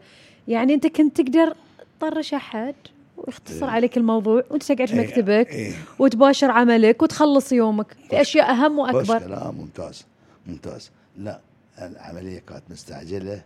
يعني 0.49 0.75
أنت 0.75 0.87
كنت 0.87 1.21
تقدر 1.21 1.55
تطرش 1.99 2.35
أحد 2.35 2.75
ويختصر 3.17 3.67
إيه. 3.67 3.71
عليك 3.71 3.97
الموضوع 3.97 4.45
وأنت 4.51 4.63
تقعد 4.63 4.89
في 4.89 4.95
إيه، 4.95 5.07
مكتبك 5.07 5.51
إيه. 5.51 5.73
وتباشر 5.99 6.51
عملك 6.51 7.03
وتخلص 7.03 7.53
يومك 7.53 7.97
في 8.11 8.21
أشياء 8.21 8.51
أهم 8.51 8.89
بس 8.89 8.95
واكبر 8.95 9.19
كلام 9.19 9.55
ممتاز 9.55 10.07
ممتاز. 10.47 10.91
لا 11.19 11.41
العملية 11.79 12.39
كانت 12.39 12.63
مستعجلة 12.71 13.43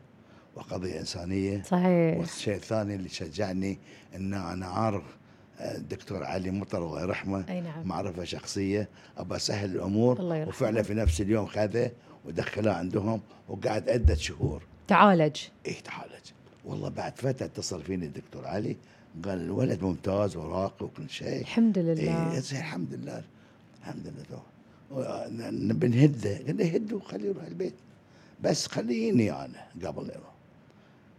وقضية 0.57 1.01
إنسانية. 1.01 1.63
صحيح. 1.63 2.19
والشيء 2.19 2.55
الثاني 2.55 2.95
اللي 2.95 3.09
شجعني 3.09 3.79
إن 4.17 4.35
أنا 4.35 4.67
عارف 4.67 5.03
الدكتور 5.61 6.25
علي 6.25 6.51
مطر 6.51 6.87
الله 6.87 7.03
يرحمه. 7.03 7.45
أي 7.49 7.61
نعم. 7.61 7.89
معرفة 7.89 8.25
شخصية 8.25 8.89
ابى 9.19 9.37
أسهل 9.37 9.71
الأمور. 9.75 10.19
الله 10.21 10.37
يرحمه. 10.37 10.49
وفعلا 10.55 10.83
في 10.83 10.95
نفس 10.95 11.21
اليوم 11.21 11.47
خذه 11.47 11.91
ودخله 12.25 12.73
عندهم 12.73 13.21
وقعد 13.49 13.89
عدة 13.89 14.15
شهور. 14.15 14.63
تعالج. 14.89 15.37
إيه 15.67 15.81
تعالج. 15.81 16.13
والله 16.65 16.89
بعد 16.89 17.17
فترة 17.19 17.47
اتصل 17.47 17.83
فيني 17.83 18.07
الدكتور 18.07 18.47
علي 18.47 18.77
قال 19.25 19.39
الولد 19.41 19.83
ممتاز 19.83 20.37
وراقي 20.37 20.87
وكل 20.87 21.11
شيء. 21.11 21.41
الحمد 21.41 21.79
إيه 21.79 21.85
لله 21.95 22.39
زين 22.39 22.59
الحمد 22.59 22.95
لله. 22.95 23.23
الحمد 23.81 24.07
لله. 24.07 24.43
و- 24.91 25.25
نبي 25.51 25.89
نهده. 25.89 26.39
قلنا 26.39 26.65
هده 26.77 26.97
وخليه 26.97 27.29
يروح 27.29 27.45
البيت. 27.45 27.75
بس 28.43 28.67
خليني 28.67 29.33
أنا 29.33 29.67
قبل 29.85 30.03
يروح. 30.03 30.35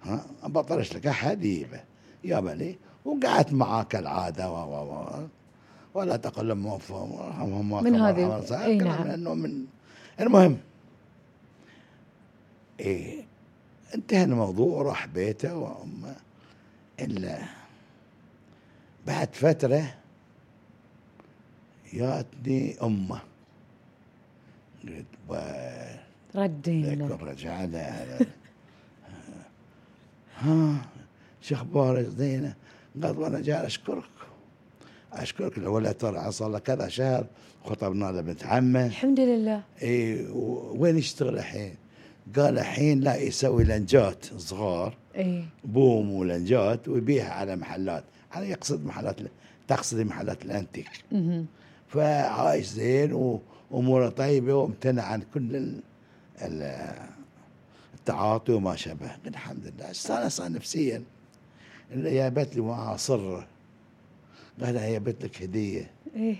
ها؟ 0.03 0.25
بطرش 0.47 0.93
لك 0.93 1.07
أحد 1.07 1.45
يجيبه 1.45 1.79
جابني 2.25 2.77
وقعدت 3.05 3.53
معاه 3.53 3.83
كالعاده 3.83 4.51
و 4.51 4.55
و 4.55 4.93
و 4.93 5.27
ولا 5.93 6.15
تقل 6.17 6.53
موفق 6.53 6.95
من 7.83 7.95
هذه- 7.95 8.63
أي 8.65 8.77
نعم. 8.77 9.07
انه 9.07 9.33
من 9.33 9.65
المهم. 10.19 10.57
إيه 12.79 13.25
انتهى 13.95 14.23
الموضوع 14.23 14.77
وراح 14.77 15.05
بيته 15.05 15.55
وامه 15.55 16.15
إلا 16.99 17.37
بعد 19.07 19.33
فترة 19.35 19.93
جاتني 21.93 22.75
أمه. 22.83 23.19
قلت 24.83 25.05
"با- 25.29 25.99
ردينا. 26.35 27.03
لكن 27.03 27.25
رجعنا 27.25 27.79
على- 28.19 28.25
ها 30.41 30.75
شو 31.41 31.55
أخبارك 31.55 32.05
زينة؟ 32.05 32.55
قالت 33.03 33.17
وأنا 33.17 33.39
جاي 33.39 33.65
أشكرك. 33.65 34.03
أشكرك 35.13 35.57
الولد 35.57 35.93
ترى 35.93 36.31
صار 36.31 36.49
له 36.51 36.59
كذا 36.59 36.87
شهر 36.87 37.25
خطبنا 37.65 38.11
له 38.11 38.21
بنت 38.21 38.43
عمه 38.45 38.85
الحمد 38.85 39.19
لله. 39.19 39.61
اي 39.83 40.25
وين 40.77 40.97
يشتغل 40.97 41.37
الحين؟ 41.37 41.75
قال 42.35 42.59
الحين 42.59 42.99
لا 42.99 43.15
يسوي 43.15 43.63
لنجات 43.63 44.25
صغار 44.37 44.97
اي 45.17 45.43
بوم 45.63 46.11
ولنجات 46.11 46.87
ويبيعها 46.87 47.29
على 47.33 47.55
محلات. 47.55 48.03
على 48.31 48.49
يقصد 48.49 48.85
محلات 48.85 49.15
تقصد 49.67 49.99
محلات 49.99 50.45
الأنتيك. 50.45 50.89
فعايش 51.87 52.67
زين 52.67 53.39
وأموره 53.71 54.09
طيبة 54.09 54.53
وامتنع 54.53 55.03
عن 55.03 55.21
كل 55.33 55.55
ال- 55.55 55.81
ال- 56.41 57.09
التعاطي 57.93 58.53
وما 58.53 58.75
شابه. 58.75 59.11
الحمد 59.27 59.73
لله. 59.77 59.91
استانس 59.91 60.41
نفسيا 60.41 61.03
اللي 61.91 62.13
جابت 62.13 62.55
لي 62.55 62.61
معها 62.61 62.97
صره 62.97 63.47
قال 64.61 64.77
هي 64.77 64.91
جابت 64.91 65.23
لك 65.25 65.41
هدية. 65.43 65.91
إيه. 66.15 66.35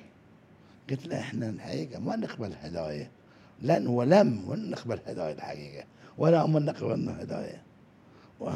قلت 0.89 1.07
له 1.07 1.19
إحنا 1.19 1.49
الحقيقة 1.49 1.99
ما 1.99 2.15
نقبل 2.15 2.53
هدايا. 2.61 3.09
لن 3.61 3.87
ولم 3.87 4.43
نقبل 4.69 4.99
هدايا 5.07 5.33
الحقيقة 5.33 5.83
ولا 6.17 6.41
هم 6.45 6.57
نقبل 6.57 7.09
هدايا. 7.09 7.61
و 8.39 8.49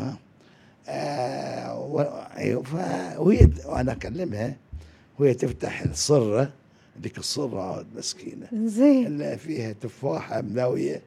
آه 0.90 2.04
ف- 2.64 3.20
وهي 3.20 3.50
وأنا 3.66 3.92
أكلمها 3.92 4.56
وهي 5.20 5.34
تفتح 5.34 5.82
الصرة. 5.82 6.52
ذيك 7.02 7.18
الصرة 7.18 7.86
مسكينة. 7.96 8.48
زين. 8.54 9.06
اللي 9.08 9.38
فيها 9.38 9.72
تفاحة 9.74 10.42
ملاوية. 10.42 11.02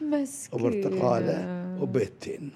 مسكينة. 0.00 0.64
وبرتقالة 0.64 1.38
وبيتين 1.82 2.50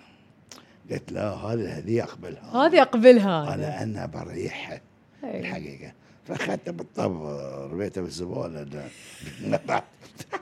قلت 0.90 1.12
لا 1.12 1.30
هذه 1.30 1.54
الهديه 1.60 2.02
أقبلها. 2.02 2.66
هذه 2.66 2.82
أقبلها. 2.82 3.54
أنا 3.54 3.82
أنا 3.82 4.06
بريحها. 4.06 4.80
الحقيقة. 5.24 5.92
فاخذته 6.24 6.72
بالطب 6.72 7.22
رميته 7.72 8.00
بالزباله. 8.02 8.66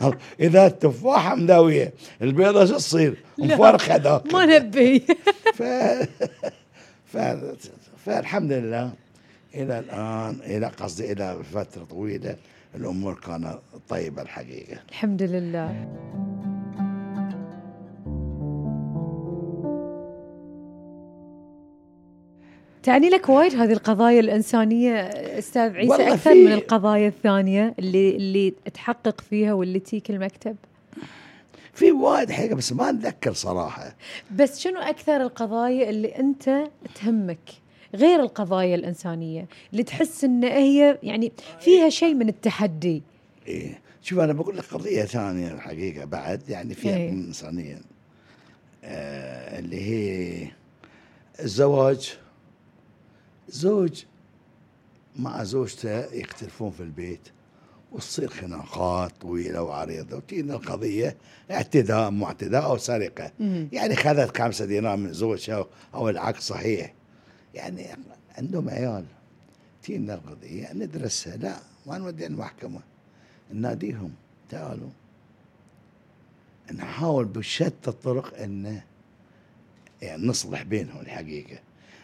إذا 0.40 0.66
التفاحة 0.66 1.34
مداويه 1.34 1.92
البيضة 2.22 2.66
شو 2.66 2.76
تصير؟ 2.76 3.16
مفرخة 3.38 3.96
ذاك. 3.96 4.34
ما 4.34 4.46
نبي. 4.46 4.98
ف... 5.54 5.62
ف... 7.06 7.16
فالحمد 8.06 8.52
لله 8.52 8.92
إلى 9.54 9.78
الآن 9.78 10.38
إلى 10.44 10.66
قصدي 10.66 11.12
إلى 11.12 11.38
فترة 11.52 11.84
طويلة 11.84 12.36
الأمور 12.74 13.14
كانت 13.14 13.58
طيبة 13.88 14.22
الحقيقة. 14.22 14.76
الحمد 14.90 15.22
لله. 15.22 15.86
تعني 22.84 23.08
لك 23.08 23.28
وايد 23.28 23.54
هذه 23.54 23.72
القضايا 23.72 24.20
الإنسانية 24.20 24.94
أستاذ 25.38 25.76
عيسى 25.76 26.16
في- 26.18 26.44
من 26.46 26.52
القضايا 26.52 27.08
الثانية 27.08 27.74
اللي 27.78 28.16
اللي 28.16 28.54
تحقق 28.74 29.20
فيها 29.20 29.52
واللي 29.52 29.78
تيك 29.78 30.10
المكتب. 30.10 30.56
في 31.72 31.92
وايد 31.92 32.30
حقيقة 32.30 32.54
بس 32.54 32.72
ما 32.72 32.90
أتذكر 32.90 33.32
صراحة. 33.32 33.94
بس 34.36 34.60
شنو 34.60 34.80
أكثر 34.80 35.16
القضايا 35.22 35.90
اللي 35.90 36.08
أنت 36.08 36.64
تهمك؟ 36.94 37.38
غير 37.94 38.20
القضايا 38.20 38.74
الإنسانية 38.74 39.46
اللي 39.72 39.82
تحس 39.82 40.24
أن 40.24 40.44
هي 40.44 40.98
يعني 41.02 41.32
فيها 41.60 41.88
شيء 41.88 42.14
من 42.14 42.28
التحدي. 42.28 43.02
إيه. 43.48 43.80
شوف 44.02 44.18
أنا 44.18 44.32
بقول 44.32 44.56
لك 44.56 44.64
قضية 44.64 45.02
ثانية 45.04 45.52
الحقيقة 45.52 46.04
بعد 46.04 46.48
يعني 46.48 46.74
فيها 46.74 46.96
إيه. 46.96 47.10
إنسانية. 47.10 47.78
آه 48.84 49.58
اللي 49.58 49.80
هي 49.80 50.48
الزواج 51.40 52.14
زوج. 53.48 54.04
مع 55.16 55.44
زوجته 55.44 56.04
يختلفون 56.14 56.70
في 56.70 56.80
البيت 56.82 57.20
وتصير 57.92 58.28
خناقات 58.28 59.12
طويله 59.20 59.62
وعريضه 59.62 60.16
وتجينا 60.16 60.54
القضية 60.54 61.16
اعتداء 61.50 62.10
مو 62.10 62.26
اعتداء 62.26 62.64
أو 62.64 62.76
سرقة. 62.76 63.32
يعني 63.72 63.96
خذت 63.96 64.38
خمسة 64.38 64.64
دينار 64.64 64.96
من 64.96 65.12
زوجها 65.12 65.66
أو 65.94 66.08
العكس 66.08 66.42
صحيح. 66.42 66.94
يعني 67.54 67.86
عندهم 68.38 68.68
عيال. 68.70 69.04
تجينا 69.82 70.14
القضية 70.14 70.72
ندرسها. 70.72 71.36
لا 71.36 71.56
ما 71.86 71.98
نودي 71.98 72.26
المحكمة. 72.26 72.80
نناديهم 73.52 74.12
تعالوا. 74.50 74.90
نحاول 76.74 77.24
بشتى 77.24 77.88
الطرق 77.90 78.38
ان 78.38 78.80
يعني 80.02 80.26
نصلح 80.26 80.62
بينهم 80.62 81.00
الحقيقة. 81.00 81.58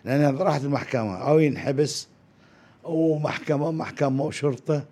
لأن 0.04 0.20
اذا 0.20 0.44
راحت 0.44 0.64
المحكمة. 0.64 1.16
أو 1.16 1.38
ينحبس 1.38 2.08
ومحكمه 2.84 3.70
محكمة 3.72 4.24
وشرطه 4.24 4.84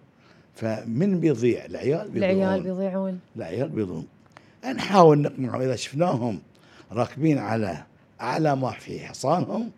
فمن 0.54 1.20
بيضيع؟ 1.20 1.64
العيال 1.64 2.08
بيضيعون. 2.10 2.34
العيال 2.34 2.62
بيضيعون. 2.62 3.20
العيال 3.36 3.68
بيضون. 3.68 4.06
نحاول 4.64 5.18
نقنعهم 5.22 5.60
إذا 5.60 5.76
شفناهم 5.76 6.40
راكبين 6.92 7.38
على 7.38 7.84
أعلى 8.20 8.56
ما 8.56 8.70
في 8.70 9.00
حصانهم 9.00 9.70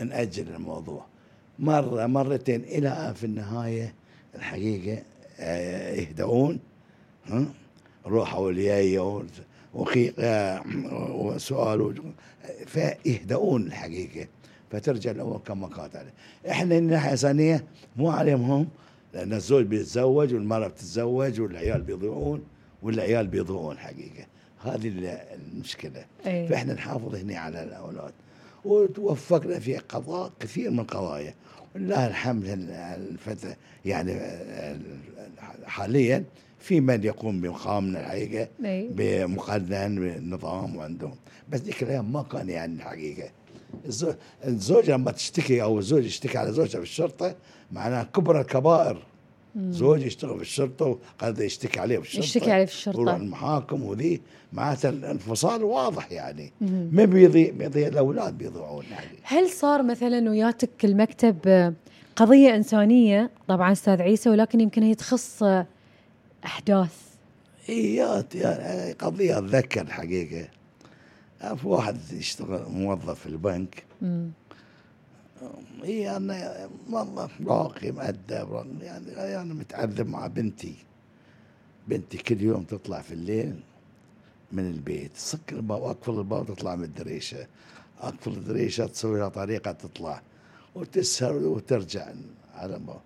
ناجل 0.00 0.54
الموضوع. 0.54 1.04
مرة 1.58 2.06
مرتين 2.06 2.60
إلى 2.60 2.88
آن 2.88 3.14
في 3.14 3.24
النهاية 3.24 3.94
الحقيقة 4.34 5.02
آه، 5.40 5.94
يهدؤون. 5.94 6.58
والياية 8.04 9.22
وخيقة 9.74 10.62
وسؤال 11.12 11.94
فيهدؤون 12.66 13.66
الحقيقة. 13.66 14.26
فترجع 14.70 15.10
الأمور 15.10 15.38
كما 15.46 15.68
كانت 15.68 15.96
عليه 15.96 16.12
إحنا 16.50 16.78
الناحيه 16.78 17.06
الانسانيه 17.06 17.64
مو 17.96 18.10
عليهم 18.10 18.42
هم 18.50 18.68
لأن 19.14 19.32
الزوج 19.32 19.64
بيتزوج 19.66 20.34
والمرأة 20.34 20.68
بتتزوج 20.68 21.40
والعيال 21.40 21.82
بيضيعون 21.82 22.42
والعيال 22.82 23.26
بيضيعون 23.26 23.78
حقيقة. 23.78 24.26
هذه 24.62 24.88
ال- 24.88 25.06
المشكلة. 25.54 26.04
أي. 26.26 26.48
فإحنا 26.48 26.74
نحافظ 26.74 27.14
هنا 27.14 27.38
على 27.38 27.62
الأولاد. 27.62 28.12
وتوفقنا 28.64 29.58
في 29.58 29.76
قضاء 29.76 30.32
كثير 30.40 30.70
من 30.70 30.80
القضايا. 30.80 31.34
ولله 31.74 32.06
الحمد 32.06 32.44
ال- 32.44 32.70
الفترة 32.70 33.56
يعني 33.84 34.20
حاليا 35.64 36.24
في 36.58 36.80
من 36.80 37.04
يقوم 37.04 37.40
بمقامنا 37.40 38.00
الحقيقة 38.00 38.48
اي 38.64 38.88
بمقنن 38.92 39.94
بالنظام 40.00 40.76
وعندهم. 40.76 41.14
بس 41.50 41.60
ذيك 41.60 41.82
الأيام 41.82 42.12
ما 42.12 42.22
كان 42.22 42.48
يعني 42.48 42.74
الحقيقة 42.74 43.28
الزو- 43.86 44.14
الزوجة 44.44 44.92
لما 44.92 45.10
تشتكي 45.10 45.62
أو 45.62 45.78
الزوج 45.78 46.04
يشتكي 46.04 46.38
على 46.38 46.52
زوجته 46.52 46.78
في 46.78 46.82
الشرطه 46.84 47.34
معناها 47.72 48.02
كبر 48.04 48.40
الكبائر. 48.40 49.02
زوج 49.56 50.02
يشتغل 50.02 50.36
في 50.36 50.42
الشرطه 50.42 50.86
وقد 51.20 51.38
يشتكي 51.38 51.80
عليه 51.80 51.98
في 51.98 52.02
الشرطه 52.04 52.24
يشتكي 52.24 52.50
عليه 52.52 52.64
في 52.64 52.72
الشرطة. 52.72 52.98
ويروح 52.98 53.14
المحاكم 53.14 53.82
وذي. 53.82 54.20
معناته 54.52 54.88
الانفصال 54.88 55.64
واضح 55.64 56.12
يعني. 56.12 56.52
ما 56.92 57.04
بيضيع 57.04 57.50
بيضيع 57.50 57.88
الأولاد 57.88 58.38
بيضيعون 58.38 58.84
يعني. 58.90 59.18
هل 59.22 59.50
صار 59.50 59.82
مثلا 59.82 60.30
وياتك 60.30 60.84
المكتب 60.84 61.36
آه، 61.46 61.72
قضية 62.16 62.54
إنسانية؟ 62.56 63.30
طبعا 63.48 63.72
أستاذ 63.72 64.02
عيسى 64.02 64.30
ولكن 64.30 64.60
يمكن 64.60 64.82
هي 64.82 64.94
تخص 64.94 65.42
آه، 65.42 65.66
أحداث. 66.44 66.94
ايات 67.68 68.34
يعني 68.34 68.92
قضية 68.92 69.38
أتذكر 69.38 69.80
الحقيقة. 69.82 70.48
في 71.40 71.66
واحد 71.68 71.96
يشتغل 72.12 72.72
موظف 72.72 73.20
في 73.20 73.26
البنك 73.26 73.84
أنا 76.16 76.68
موظف 76.88 77.30
راقي 77.46 77.90
مؤدب 77.90 78.66
يعني 78.80 79.40
أنا 79.40 79.54
متعذب 79.54 80.08
مع 80.08 80.26
بنتي. 80.26 80.74
بنتي 81.88 82.18
كل 82.18 82.40
يوم 82.42 82.62
تطلع 82.62 83.00
في 83.00 83.14
الليل 83.14 83.60
من 84.52 84.70
البيت 84.70 85.10
سكر 85.16 85.56
الباب 85.56 85.82
أقفل 85.82 86.18
الباب 86.18 86.46
تطلع 86.46 86.76
من 86.76 86.84
الدريشة. 86.84 87.46
أقفل 88.00 88.30
الدريشة 88.30 88.86
تسوي 88.86 89.18
لها 89.18 89.28
طريقة 89.28 89.72
تطلع 89.72 90.22
وتسهر 90.74 91.32
وترجع 91.34 92.06
على 92.54 92.76
الباب 92.76 93.00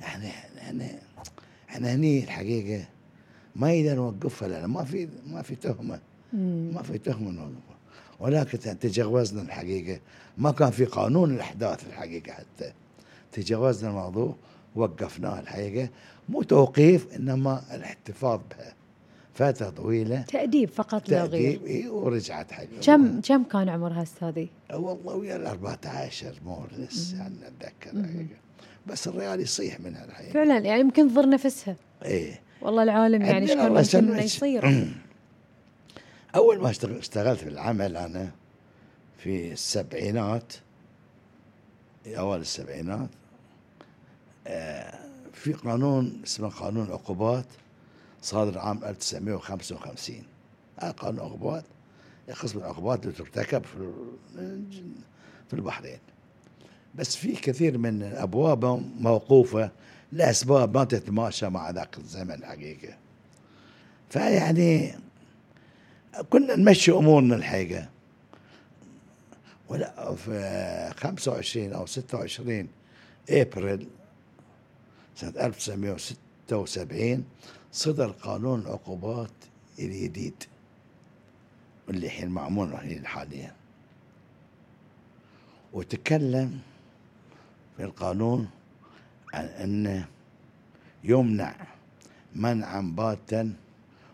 يعني 0.00 0.28
إحنا 0.58 0.88
إحنا 1.70 1.94
هني 1.94 2.24
الحقيقة 2.24 2.84
ما 3.56 3.72
يقدر 3.72 3.96
نوقفها 3.96 4.48
لأن 4.48 4.64
ما 4.64 4.84
في 4.84 5.08
ما 5.26 5.42
في 5.42 5.54
تهمة. 5.56 6.00
ما 6.72 6.82
في 6.82 6.98
تهمة 6.98 7.30
نوقفها 7.30 7.69
ولكن 8.20 8.78
تجاوزنا 8.78 9.42
الحقيقة. 9.42 10.00
ما 10.38 10.52
كان 10.52 10.70
في 10.70 10.84
قانون 10.84 11.34
الإحداث 11.34 11.86
الحقيقة 11.86 12.32
حتى. 12.32 12.72
تجاوزنا 13.32 13.90
الموضوع 13.90 14.34
وقفناه 14.76 15.40
الحقيقة. 15.40 15.88
مو 16.28 16.42
توقيف 16.42 17.06
إنما 17.16 17.62
الاحتفاظ 17.74 18.40
بها. 18.50 18.74
فترة 19.34 19.70
طويلة. 19.70 20.22
تأديب 20.22 20.68
فقط 20.68 21.08
لا 21.08 21.24
غير. 21.24 21.52
تأديب 21.56 21.66
إيه 21.66 21.88
ورجعت 21.88 22.52
حق 22.52 22.64
كم 22.82 23.20
كم 23.20 23.44
كان 23.44 23.68
عمرها 23.68 24.02
استاذي؟ 24.02 24.48
والله 24.72 25.14
ويا 25.14 25.36
ال 25.36 25.46
14 25.46 26.34
مورس 26.44 27.14
يعني 27.18 27.34
أتذكر 27.46 27.90
الحقيقة. 28.00 28.36
بس 28.86 29.08
الريال 29.08 29.40
يصيح 29.40 29.80
منها 29.80 30.04
الحقيقة 30.04 30.32
فعلا 30.32 30.58
يعني 30.58 30.80
يمكن 30.80 31.08
تضر 31.08 31.28
نفسها. 31.28 31.76
إيه. 32.04 32.40
والله 32.62 32.82
العالم 32.82 33.22
يعني 33.22 33.42
إيش 33.42 33.50
كان 33.50 33.72
ممكن 33.72 33.98
انه 33.98 34.22
يصير. 34.22 34.64
أول 36.36 36.60
ما 36.60 36.70
اشتغل- 36.70 36.98
اشتغلت 36.98 37.40
في 37.40 37.48
العمل 37.48 37.96
أنا 37.96 38.30
في 39.18 39.52
السبعينات 39.52 40.52
اوائل 42.06 42.40
السبعينات 42.40 43.08
آه، 44.46 44.98
في 45.32 45.52
قانون 45.52 46.20
اسمه 46.24 46.48
قانون 46.48 46.86
العقوبات 46.86 47.44
صادر 48.22 48.58
عام 48.58 48.84
1955 48.84 50.22
هذا 50.80 50.90
قانون 50.90 51.18
العقوبات 51.18 51.64
يخص 52.28 52.52
بالعقوبات 52.52 53.02
اللي 53.04 53.14
ترتكب 53.16 53.64
في 53.64 53.92
في 55.48 55.56
البحرين. 55.56 55.98
بس 56.94 57.16
في 57.16 57.32
كثير 57.32 57.78
من 57.78 58.02
ابوابهم 58.02 58.94
موقوفة 59.00 59.70
لأسباب 60.12 60.76
ما 60.76 60.84
تتماشى 60.84 61.48
مع 61.48 61.70
ذاك 61.70 61.98
الزمن 61.98 62.44
حقيقه 62.44 62.94
فيعني 64.10 64.94
كنا 66.30 66.56
نمشي 66.56 66.92
أمورنا 66.92 67.36
الحقيقة 67.36 67.88
ولا 69.68 70.14
في 70.14 70.92
25 70.96 71.72
أو 71.72 71.86
26 71.86 72.68
إبريل 73.30 73.88
سنة 75.16 75.46
1976 75.46 77.24
صدر 77.72 78.10
قانون 78.10 78.60
العقوبات 78.60 79.30
الجديد 79.78 80.34
اللي 81.88 82.06
الحين 82.06 82.28
معمول 82.28 83.06
حاليا. 83.06 83.52
وتكلم 85.72 86.60
في 87.76 87.84
القانون 87.84 88.50
عن 89.34 89.44
انه 89.44 90.08
يمنع 91.04 91.54
منعا 92.34 92.80
باتا 92.80 93.52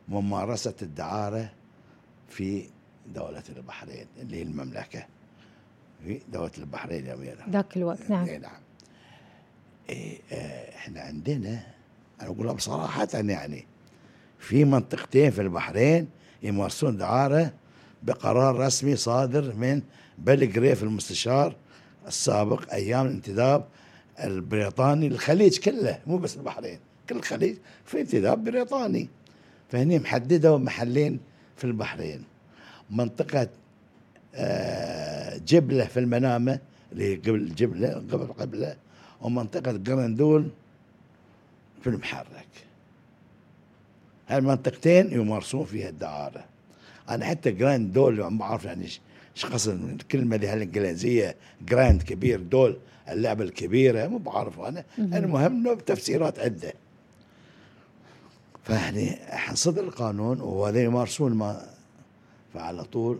ممارسة 0.09 0.75
الدعارة 0.83 1.51
في 2.29 2.67
دولة 3.15 3.43
البحرين 3.57 4.07
اللي 4.21 4.37
هي 4.37 4.43
المملكة. 4.43 5.07
في 6.05 6.21
دولة 6.33 6.51
البحرين 6.59 7.07
يا 7.07 7.15
أميرة. 7.15 7.47
ذاك 7.51 7.77
الوقت 7.77 8.11
نعم. 8.11 8.27
إيه 8.27 8.39
نعم. 8.39 8.61
إيه 9.89 10.19
آه، 10.33 10.77
إحنا 10.77 11.01
عندنا 11.01 11.67
أنا 12.21 12.31
أقولها 12.31 12.53
بصراحة 12.53 13.09
يعني 13.15 13.67
في 14.39 14.65
منطقتين 14.65 15.31
في 15.31 15.41
البحرين 15.41 16.09
يمارسون 16.43 16.97
دعارة 16.97 17.53
بقرار 18.03 18.59
رسمي 18.59 18.97
صادر 18.97 19.55
من 19.55 19.83
بلغريف 20.19 20.83
المستشار 20.83 21.57
السابق 22.07 22.73
أيام 22.73 23.07
الانتداب 23.07 23.65
البريطاني 24.25 25.09
للخليج 25.09 25.59
كله 25.59 25.99
مو 26.07 26.19
بس 26.19 26.37
البحرين 26.37 26.79
كل 27.09 27.17
الخليج 27.17 27.57
في 27.85 28.01
انتداب 28.01 28.45
بريطاني. 28.45 29.09
فهني 29.69 29.99
محددوا 29.99 30.59
محلين 30.59 31.21
في 31.57 31.65
البحرين. 31.65 32.25
منطقة 32.91 33.49
آه، 34.35 35.37
جبلة 35.49 35.85
في 35.85 36.01
المنامة 36.01 36.59
اللي 36.93 37.05
هي 37.13 37.17
قبل 37.17 37.55
جبلة 37.55 37.89
قبل 37.89 38.27
قبلة 38.27 38.77
ومنطقة 39.21 39.73
قرندول 39.87 40.49
في 41.83 41.87
المحرك. 41.87 42.47
هالمنطقتين 44.29 45.13
يمارسون 45.13 45.65
فيها 45.65 45.89
الدعارة. 45.89 46.45
أنا 47.09 47.25
حتى 47.25 47.51
grand 47.51 47.93
doll 47.93 48.27
ما 48.27 48.45
أعرف 48.45 48.65
يعني 48.65 48.85
إيش 48.85 49.01
إيش 49.37 49.47
قصد 49.47 49.81
من 49.81 49.91
الكلمة 50.01 50.37
اللي 50.37 50.49
هالإنجليزية 50.49 51.37
grand 51.69 52.03
كبير 52.03 52.41
doll 52.41 52.77
اللعبة 53.09 53.45
الكبيرة 53.45 54.07
مو 54.07 54.19
بعرف 54.19 54.61
أنا. 54.61 54.85
المهم 54.99 55.53
إنه 55.57 55.75
بتفسيرات 55.75 56.39
عدة. 56.39 56.73
فيعني 58.67 59.19
صدر 59.55 59.85
القانون 59.85 60.41
وهذول 60.41 60.81
يمارسون 60.81 61.35
ما 61.35 61.67
فعلى 62.55 62.85
طول. 62.85 63.19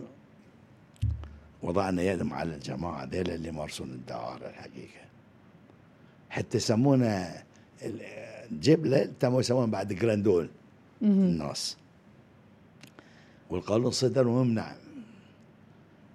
وضعنا 1.63 2.01
يدهم 2.01 2.33
على 2.33 2.55
الجماعة 2.55 3.03
ذيلا 3.05 3.35
اللي 3.35 3.47
يمارسون 3.49 3.89
الدعارة 3.89 4.49
الحقيقة. 4.49 5.01
حتى 6.29 6.57
يسمونه 6.57 7.07
ال- 7.81 8.01
الجبلة 8.51 9.11
تموا 9.19 9.39
يسمونه 9.39 9.71
بعد 9.71 9.93
جراندول. 9.93 10.49
الناس. 11.01 11.77
والقانون 13.49 13.91
صدر 13.91 14.27
وممنع. 14.27 14.75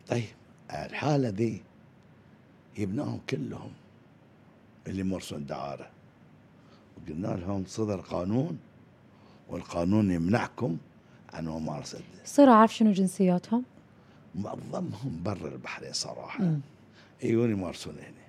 طيب 0.09 0.25
الحالة 0.71 1.29
ذي 1.29 1.63
يبناهم 2.79 3.21
كلهم 3.31 3.73
اللي 4.87 5.01
يمارسون 5.01 5.39
الدعارة 5.39 5.91
وقلنا 6.97 7.27
لهم 7.29 7.65
صدر 7.67 8.01
قانون 8.01 8.59
والقانون 9.49 10.11
يمنعكم 10.11 10.77
عن 11.33 11.45
ممارسة 11.49 12.01
يصير 12.25 12.49
اعرف 12.49 12.75
شنو 12.75 12.93
جنسياتهم؟ 12.93 13.65
معظمهم 14.35 15.23
برا 15.23 15.49
البحرين 15.49 15.93
صراحة. 15.93 16.45
مم. 16.45 16.61
يجون 17.23 17.51
يمارسون 17.51 17.95
هنا 17.95 18.23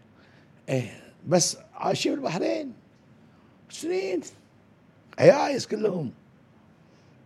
إيه 0.69 1.01
بس 1.27 1.57
عايشين 1.73 2.15
بالبحرين. 2.15 2.73
سنين. 3.69 4.21
عيايس 5.19 5.67
كلهم. 5.67 6.11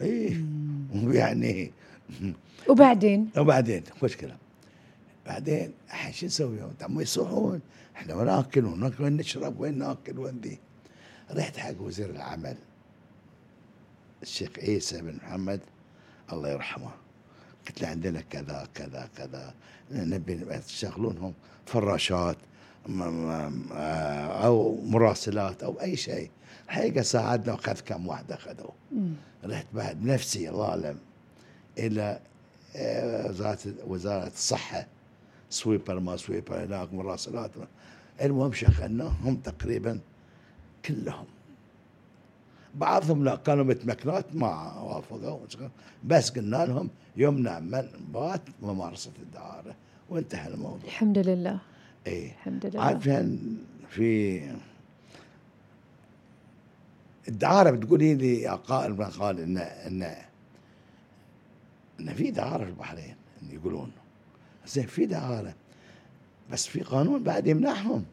إيه 0.02 0.44
يعني. 1.20 1.72
وبعدين؟ 2.70 3.30
وبعدين 3.38 3.84
خوش 4.02 4.18
كلام 4.18 4.38
بعدين 5.26 5.72
الحين 5.88 6.14
شو 6.14 6.26
نسوي 6.26 6.60
ما 6.90 7.02
يصوحون 7.02 7.60
إحنا 7.96 8.16
وين 8.16 8.26
ناكل؟ 8.26 8.66
وناكل 8.66 9.04
وين 9.04 9.18
نشرب؟ 9.18 9.60
وين 9.60 9.78
ناكل؟ 9.78 10.20
وين 10.20 10.40
ذي 10.44 10.60
رحت 11.32 11.58
حق 11.58 11.82
وزير 11.82 12.10
العمل. 12.10 12.58
الشيخ 14.22 14.50
عيسى 14.58 15.02
بن 15.02 15.16
محمد 15.16 15.60
الله 16.34 16.50
يرحمه. 16.50 16.92
قلت 17.68 17.82
له 17.82 17.88
عندنا 17.88 18.22
كذا 18.22 18.68
كذا 18.76 19.10
كذا. 19.18 19.54
نبي 19.92 20.60
تشغلونهم 20.68 21.34
فراشات 21.66 22.38
آه، 22.90 24.46
أو 24.46 24.82
مراسلات 24.82 25.64
أو 25.64 25.82
أي 25.82 25.96
شيء. 25.96 26.30
الحقيقة 26.66 27.02
ساعدنا 27.02 27.54
وأخذ 27.54 27.80
كم 27.80 28.08
واحد 28.08 28.32
أخذوه. 28.32 28.74
رحت 29.44 29.66
بعد 29.74 30.06
نفسي 30.06 30.50
الله 30.50 30.70
اعلم 30.70 30.98
إلى 31.78 32.20
آه، 32.76 33.30
وزارة 33.30 33.60
وزارة 33.88 34.28
الصحة. 34.28 34.88
sweeper 35.50 36.00
ما 36.00 36.18
sweeper 36.18 36.64
هناك 36.64 36.94
مراسلات. 36.94 37.52
المهم 38.22 38.54
شغلناهم 38.54 39.36
تقريبا 39.36 40.00
كلهم. 40.86 41.26
بعضهم 42.78 43.24
لا 43.24 43.36
كانوا 43.36 43.64
متمكنات 43.64 44.26
ما 44.36 44.80
وافقوا 44.80 45.40
بس 46.04 46.30
قلنا 46.30 46.66
لهم 46.66 46.90
يمنع 47.18 47.60
من 47.60 47.88
بات 48.14 48.42
ممارسة 48.62 49.12
الدعارة 49.20 49.76
وانتهى 50.10 50.48
الموضوع. 50.54 50.80
الحمد 50.86 51.18
لله. 51.18 51.60
اي 52.08 52.26
الحمد 52.26 52.66
لله. 52.66 52.82
عاد 52.82 53.00
في 53.90 54.42
الدعارة 57.28 57.72
بتقولي 57.72 58.16
لي 58.16 58.42
يا 58.42 58.52
قائل 58.52 58.96
ما 58.96 59.08
قال 59.08 59.40
إن 59.40 59.58
إن 59.58 60.16
إن 62.00 62.14
في 62.14 62.32
دعارة 62.32 62.64
في 62.64 62.70
البحرين 62.70 63.16
يقولون. 63.50 63.92
زين 64.68 64.88
في 64.88 65.06
دعارة 65.06 65.54
بس 66.52 66.68
في 66.68 66.82
قانون 66.82 67.24
بعد 67.24 67.48
يمنعهم. 67.48 68.06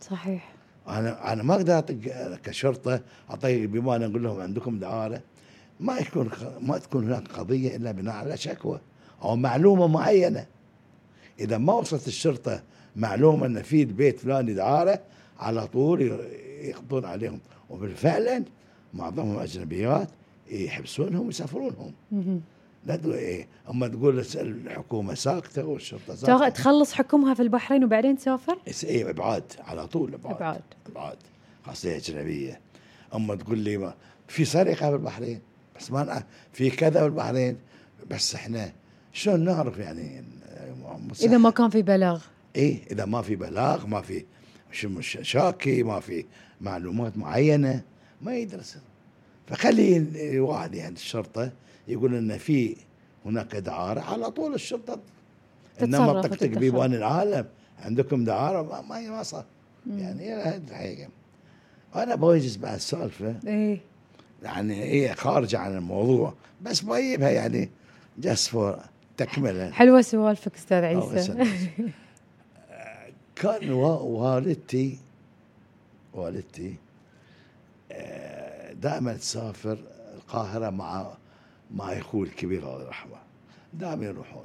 صحيح. 0.00 0.52
أنا 0.88 1.32
أنا 1.32 1.42
ما 1.42 1.54
أقدر 1.54 1.72
أعطيك 1.72 2.14
كشرطة 2.42 3.00
أعطيك 3.30 3.68
بما 3.68 4.06
أقول 4.06 4.22
لهم 4.22 4.40
عندكم 4.40 4.78
دعارة 4.78 5.20
ما 5.80 5.98
يكون 5.98 6.30
ما 6.60 6.78
تكون 6.78 7.04
هناك 7.04 7.28
قضية 7.28 7.76
إلا 7.76 7.92
بناء 7.92 8.14
على 8.14 8.36
شكوى 8.36 8.80
أو 9.22 9.36
معلومة 9.36 9.86
معينة. 9.86 10.46
إذا 11.40 11.58
ما 11.58 11.72
وصلت 11.72 12.08
الشرطة 12.08 12.62
معلومة 12.96 13.46
إن 13.46 13.62
في 13.62 13.82
البيت 13.82 14.18
فلاني 14.18 14.54
دعارة 14.54 15.00
على 15.38 15.66
طول 15.66 16.20
يقضون 16.60 17.04
عليهم. 17.04 17.40
وبالفعل 17.70 18.44
معظمهم 18.94 19.38
أجنبيات 19.38 20.08
يحبسونهم 20.50 21.26
ويسافرونهم. 21.26 21.92
لا 22.88 22.96
تقول 22.96 23.14
إيه 23.14 23.46
أما 23.70 23.88
تقول 23.88 24.24
الحكومة 24.34 25.14
ساكتة 25.14 25.64
والشرطه 25.64 26.14
ساكتة. 26.14 26.48
تخلص 26.48 26.92
حكمها 26.92 27.34
في 27.34 27.42
البحرين 27.42 27.84
وبعدين 27.84 28.16
تسافر 28.16 28.58
إيه 28.84 29.10
إبعاد 29.10 29.44
على 29.58 29.86
طول 29.86 30.14
إبعاد. 30.14 30.36
إبعاد. 30.36 30.62
إبعاد. 30.90 31.16
خاصية 31.66 31.96
أجنبية. 31.96 32.60
أما 33.14 33.34
تقول 33.34 33.58
لي 33.58 33.76
ما 33.76 33.94
في 34.28 34.44
سرقة 34.44 34.74
في 34.90 34.96
البحرين 34.96 35.40
بس 35.78 35.90
ما 35.90 36.22
في 36.52 36.70
كذا 36.70 37.00
في 37.00 37.06
البحرين 37.06 37.56
بس 38.10 38.34
إحنا 38.34 38.72
شلون 39.12 39.40
نعرف 39.44 39.78
يعني 39.78 40.24
إذا 41.22 41.38
ما 41.38 41.50
كان 41.50 41.70
في 41.70 41.82
بلاغ. 41.82 42.24
إيه 42.56 42.80
إذا 42.90 43.04
ما 43.04 43.22
في 43.22 43.36
بلاغ 43.36 43.86
ما 43.86 44.00
في 44.00 44.24
مش 44.84 45.18
شاكي 45.22 45.82
ما 45.82 46.00
في 46.00 46.24
معلومات 46.60 47.16
معينة 47.16 47.82
ما 48.22 48.36
يدرس. 48.36 48.78
فخلي 49.46 49.96
الواحد 50.36 50.74
يعني 50.74 50.94
الشرطة 50.94 51.52
يقول 51.88 52.14
إن 52.14 52.38
في 52.38 52.76
هناك 53.26 53.56
دعارة 53.56 54.00
على 54.00 54.30
طول 54.30 54.54
الشرطة. 54.54 55.00
إنما 55.82 56.22
طقطق. 56.22 56.46
بيبان 56.46 56.94
العالم. 56.94 57.46
عندكم 57.78 58.24
دعارة؟ 58.24 58.62
ما 58.62 58.80
ما, 58.80 59.10
ما 59.10 59.22
صار. 59.22 59.44
مم. 59.86 59.98
يعني 59.98 60.32
هذه 60.34 60.56
الحقيقة. 60.68 61.08
أنا 61.94 62.14
بوجز 62.14 62.56
بعد 62.56 62.74
السالفة. 62.74 63.34
إيه. 63.46 63.80
يعني 64.42 64.82
هي 64.84 65.14
خارجة 65.14 65.58
عن 65.58 65.76
الموضوع. 65.76 66.34
بس 66.62 66.80
بجيبها 66.80 67.30
يعني 67.30 67.70
just 68.18 68.48
for 68.50 68.78
تكملة. 69.16 69.70
حلوة 69.70 70.00
سوالفك 70.00 70.54
أستاذ 70.54 70.84
عيسى. 70.84 71.46
كان 73.36 73.70
وا- 73.70 74.00
والدتي 74.00 74.98
والدتي 76.14 76.74
دائما 78.74 79.12
تسافر 79.12 79.78
القاهرة 80.16 80.70
مع 80.70 81.06
مع 81.74 81.92
أخوي 81.98 82.26
الكبير 82.26 82.62
الله 82.74 82.84
يرحمه 82.86 83.16
دائما 83.74 84.04
يروحون. 84.06 84.44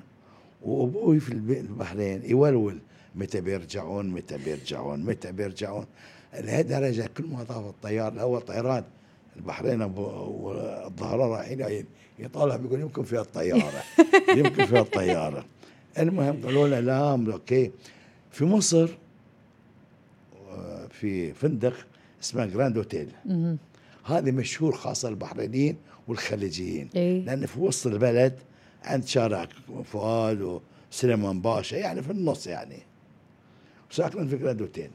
وأبوي 0.62 1.20
في 1.20 1.32
الب- 1.32 1.52
البحرين 1.52 2.22
يولول 2.26 2.80
متى 3.16 3.42
بيرجعون 3.42 4.10
متى 4.10 4.38
بيرجعون 4.38 5.04
متى 5.06 5.32
بيرجعون. 5.32 5.86
لهالدرجة 6.34 7.10
كل 7.18 7.24
ما 7.26 7.44
طاف 7.44 7.66
الطيار 7.66 8.14
الأول 8.14 8.42
طيران 8.42 8.84
البحرين 9.36 9.82
والظهران 9.82 11.30
رايحين 11.30 11.86
يطالع 12.20 12.56
بيقول 12.56 12.80
يمكن 12.82 13.04
فيها 13.04 13.22
الطيارة 13.22 13.84
يمكن 14.38 14.66
فيها 14.66 14.82
الطيارة. 14.82 15.46
المهم 16.00 16.42
قالوا 16.46 16.68
له 16.68 16.80
لا 16.80 17.10
أوكي. 17.34 17.72
في 18.32 18.46
مصر 18.46 18.90
آه، 20.50 20.88
في 20.88 21.34
فندق 21.34 21.74
اسمه 22.22 22.46
Grand 22.46 22.78
Hotel. 22.78 23.08
هذه 24.06 24.32
مشهور 24.32 24.76
خاصة 24.76 25.10
البحرينيين 25.10 25.76
والخليجيين. 26.08 26.90
إيه. 26.96 27.26
لأن 27.26 27.46
في 27.46 27.60
وسط 27.60 27.88
البلد 27.88 28.40
عند 28.84 29.06
شارع 29.08 29.48
فؤاد 29.86 30.60
وسليمان 30.92 31.42
باشا 31.42 31.76
يعني 31.76 32.02
في 32.04 32.12
النص 32.12 32.48
يعني. 32.48 32.80
ساكنين 33.92 34.28
في 34.28 34.38
Grand 34.38 34.62
Hotel 34.62 34.92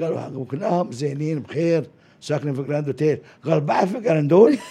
قالوا 0.00 0.44
كلهم 0.44 0.92
زينين 0.92 1.40
بخير 1.40 1.86
ساكنين 2.20 2.54
في 2.54 2.62
Grand 2.62 2.86
Hotel 2.86 3.18
قال 3.44 3.60
بعد 3.60 3.88
في 3.88 4.00
grand 4.00 4.32
doll 4.32 4.58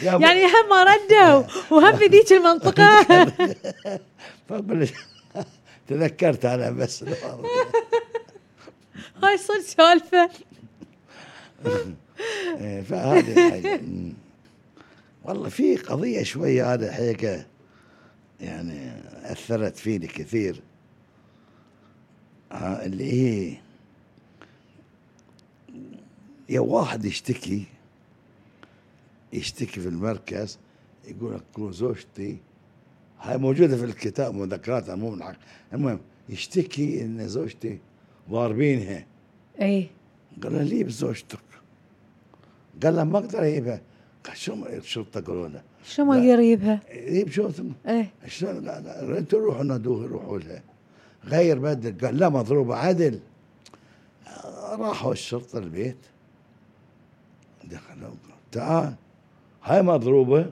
أبو- 0.00 0.04
يعني 0.04 0.44
هم 0.44 0.68
ما 0.70 0.84
ردوا 0.84 1.44
وهم 1.70 1.96
في 1.96 2.06
ذيك 2.06 2.32
المنطقة. 2.32 3.04
فأقول 4.48 4.80
لك 4.80 4.94
تذكرت 5.88 6.44
أنا 6.44 6.70
بس. 6.70 7.04
هاي 9.22 9.38
صدق 9.38 9.60
سالفه 9.60 10.22
إيه، 10.22 10.30
فهذه 12.82 13.46
الحاجة. 13.46 13.80
والله 15.24 15.48
في 15.48 15.76
قضية 15.76 16.22
شوية 16.22 16.74
هذا 16.74 16.92
حقيقة 16.92 17.46
يعني 18.40 18.92
أثرت 19.24 19.76
فيني 19.76 20.06
كثير. 20.06 20.62
اللي 22.52 23.12
هي 23.12 23.56
يا 26.48 26.60
واحد 26.60 27.04
يشتكي 27.04 27.64
يشتكي 29.32 29.80
في 29.80 29.88
المركز 29.88 30.58
يقول 31.08 31.34
لك 31.34 31.72
زوجتي. 31.72 32.36
هاي 33.20 33.38
موجودة 33.38 33.76
في 33.76 33.84
الكتاب 33.84 34.34
مذكرات 34.34 34.90
مو 34.90 35.10
من 35.10 35.22
حق 35.22 35.36
المهم 35.72 36.00
يشتكي 36.28 37.02
إن 37.02 37.28
زوجتي 37.28 37.78
ضاربينها. 38.30 39.06
إيه. 39.60 39.88
قال 40.42 40.66
ليه 40.66 40.84
بزوجتك؟ 40.84 41.38
قال 42.82 42.96
له 42.96 43.04
ما 43.04 43.18
أقدر 43.18 43.42
أجيبها. 43.44 43.80
قال 44.26 44.36
شو 44.36 44.54
ما- 44.54 44.76
الشرطه 44.76 45.20
قالوا 45.20 45.48
له 45.48 45.62
شو 45.84 46.04
ما 46.04 46.14
لا. 46.14 46.24
يقدر 46.24 46.40
يجيبها؟ 46.42 46.80
جيب 47.08 47.30
شرطه 47.30 47.64
إيه. 47.88 48.10
شلون؟ 48.28 48.68
أنتوا 49.18 49.40
روحوا 49.40 49.62
نادوه 49.64 50.06
روحوا 50.06 50.38
لها. 50.38 50.62
غير 51.24 51.58
بدل 51.58 52.06
قال 52.06 52.16
لا 52.18 52.28
مضروبة 52.28 52.76
عدل. 52.76 53.20
راحوا 54.78 55.12
الشرطة 55.12 55.58
البيت. 55.58 55.96
دخلوا 57.64 58.10
تعال. 58.52 58.94
هاي 59.64 59.82
مضروبة. 59.82 60.50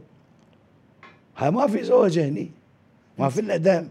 هاي 1.36 1.50
ما 1.50 1.66
في 1.66 1.84
زوجه 1.84 2.28
هني. 2.28 2.50
ما 3.18 3.28
في 3.28 3.40
إلا 3.40 3.56
دم. 3.56 3.88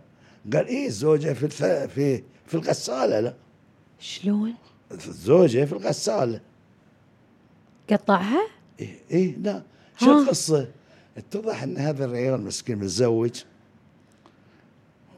قال 0.54 0.67
إيه 0.67 0.88
الزوجة 0.88 1.34
في. 1.34 1.47
في 1.88 2.23
في 2.47 2.54
الغسالة 2.56 3.19
لا. 3.19 3.34
شلون؟ 4.00 4.54
الزوجة 4.91 5.65
في 5.65 5.73
الغسالة. 5.73 6.41
قطعها؟ 7.89 8.47
إيه, 8.80 9.00
إيه 9.12 9.36
لا. 9.38 9.63
شو 10.00 10.19
القصة؟ 10.19 10.67
اتضح 11.17 11.63
أن 11.63 11.78
هذا 11.78 12.06
الرجال 12.06 12.41
مسكين 12.41 12.78
متزوج. 12.78 13.43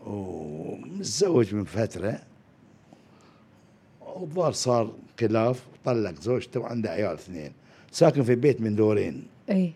ومتزوج 0.05 1.55
من 1.55 1.63
فترة. 1.63 2.19
والظاهر 4.01 4.51
صار 4.51 4.93
خلاف 5.19 5.65
طلق 5.85 6.21
زوجته 6.21 6.59
وعنده 6.59 6.89
عيال 6.89 7.13
اثنين. 7.13 7.51
ساكن 7.91 8.23
في 8.23 8.35
بيت 8.35 8.61
من 8.61 8.75
دورين. 8.75 9.27
إيه 9.49 9.71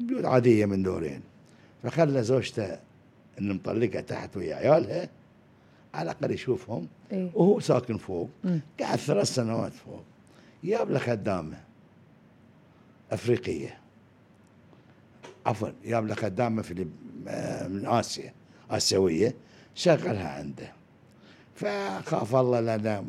بيوت 0.00 0.24
عادية 0.24 0.66
من 0.66 0.82
دورين. 0.82 1.20
فخلى 1.82 2.22
زوجته 2.22 2.78
اللي 3.38 3.54
مطلقها 3.54 4.00
تحت 4.00 4.36
ويا 4.36 4.54
عيالها 4.54 5.08
على 5.94 6.10
الأقل 6.10 6.30
يشوفهم. 6.30 6.88
إيه 7.12 7.30
وهو 7.34 7.60
ساكن 7.60 7.96
فوق. 7.98 8.30
قعد 8.80 8.98
ثلاث 8.98 9.34
سنوات 9.34 9.72
فوق. 9.72 10.02
جاب 10.64 10.90
له 10.90 10.98
خدامة. 10.98 11.71
أفريقية. 13.12 13.78
عفوا 15.46 15.68
جاب 15.84 16.06
له 16.06 16.14
خدامه 16.14 16.62
في 16.62 16.74
من 17.68 17.86
آسيا 17.86 18.32
آسيوية 18.70 19.34
شغلها 19.74 20.28
عنده. 20.28 20.72
فخاف 21.54 22.34
الله 22.34 22.60
لنا 22.60 23.04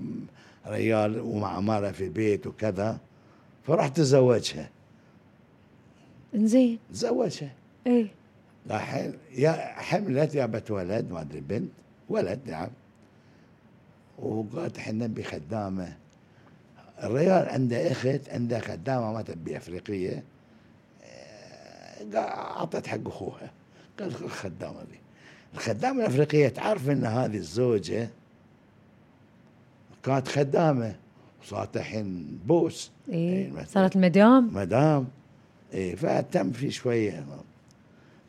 ريال 0.68 1.20
ومع 1.20 1.60
ماله 1.60 1.92
في 1.92 2.04
البيت 2.04 2.48
وكذا 2.48 2.98
فراح 3.68 3.88
تزوجها. 3.88 4.70
زين 6.36 6.80
تزوجها. 6.94 7.52
اي 7.88 8.08
الحين 8.72 9.14
يا 9.36 9.52
حملت 9.76 10.34
جابت 10.34 10.72
ولد 10.72 11.12
ما 11.12 11.22
أدري 11.22 11.42
بنت 11.42 11.72
ولد 12.10 12.40
نعم. 12.46 12.70
وقالت 14.20 14.78
إحنا 14.78 15.08
نبي 15.08 15.24
الرجال 17.04 17.50
عنده 17.50 17.92
إخت 17.92 18.30
عنده 18.30 18.60
خدامة 18.60 19.14
ما 19.14 19.22
تبي 19.22 19.58
أفريقية. 19.58 20.24
أعطت 22.16 22.88
حق 22.88 23.08
أخوها. 23.08 23.52
قال 24.00 24.14
خذ 24.14 24.24
الخدامة 24.24 24.82
ذي 24.82 25.00
الخدامة 25.54 26.02
الأفريقية 26.02 26.48
تعرف 26.48 26.90
إن 26.90 27.06
هذه 27.06 27.38
الزوجة 27.38 28.10
كانت 30.04 30.28
خدامة. 30.28 30.96
وصارت 31.44 31.78
الحين 31.78 32.40
بوس. 32.46 32.92
إيه، 33.10 33.52
مثلاً. 33.52 33.66
صارت 33.66 33.96
المدام 33.96 34.50
مدام. 34.54 35.08
إيه 35.74 35.96
فتم 35.96 36.52
في 36.52 36.72
شوية. 36.72 37.26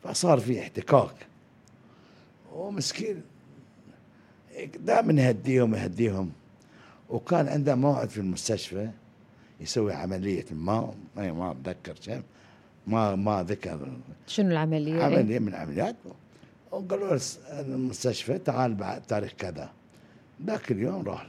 فصار 0.03 0.39
في 0.39 0.59
احتكاك. 0.61 1.15
ومسكين. 2.53 3.21
دائما 4.79 5.21
يهديهم 5.21 5.75
يهديهم. 5.75 6.31
وكان 7.15 7.47
عنده 7.47 7.75
موعد 7.75 8.09
في 8.09 8.17
المستشفى 8.17 8.89
يسوي 9.61 9.93
عملية. 9.93 10.45
ما 10.51 10.93
ما 11.15 11.31
ما 11.33 11.51
أتذكر 11.51 11.93
كم 12.05 12.21
ما 12.87 13.15
ما 13.15 13.43
ذكر. 13.43 13.87
شنو 14.27 14.51
العملية؟ 14.51 14.93
إيه. 14.95 15.03
عملية 15.03 15.39
من 15.39 15.47
العمليات. 15.47 15.95
وقالوا 16.71 17.07
له 17.15 17.21
المستشفى 17.51 18.37
تعال 18.37 18.73
بعد 18.75 19.01
تاريخ 19.01 19.31
كذا. 19.37 19.71
ذاك 20.45 20.71
اليوم 20.71 21.01
راح 21.05 21.27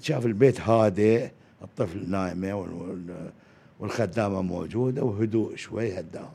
شاف 0.00 0.26
البيت 0.26 0.60
هادئ 0.60 1.30
الطفل 1.62 2.10
نايمة 2.10 2.54
وال- 2.54 2.72
وال- 2.72 3.30
والخدامة 3.80 4.42
موجودة 4.42 5.02
وهدوء 5.04 5.56
شوي 5.56 5.98
هداهم. 6.00 6.32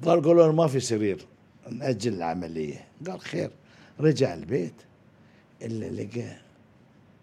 ظل 0.00 0.22
قالوا 0.22 0.52
ما 0.52 0.66
في 0.66 0.80
سرير 0.80 1.26
نأجل 1.70 2.14
العملية. 2.14 2.84
قال 3.06 3.20
خير 3.20 3.50
رجع 4.00 4.34
البيت. 4.34 4.74
إلا 5.62 6.02
لقى 6.02 6.36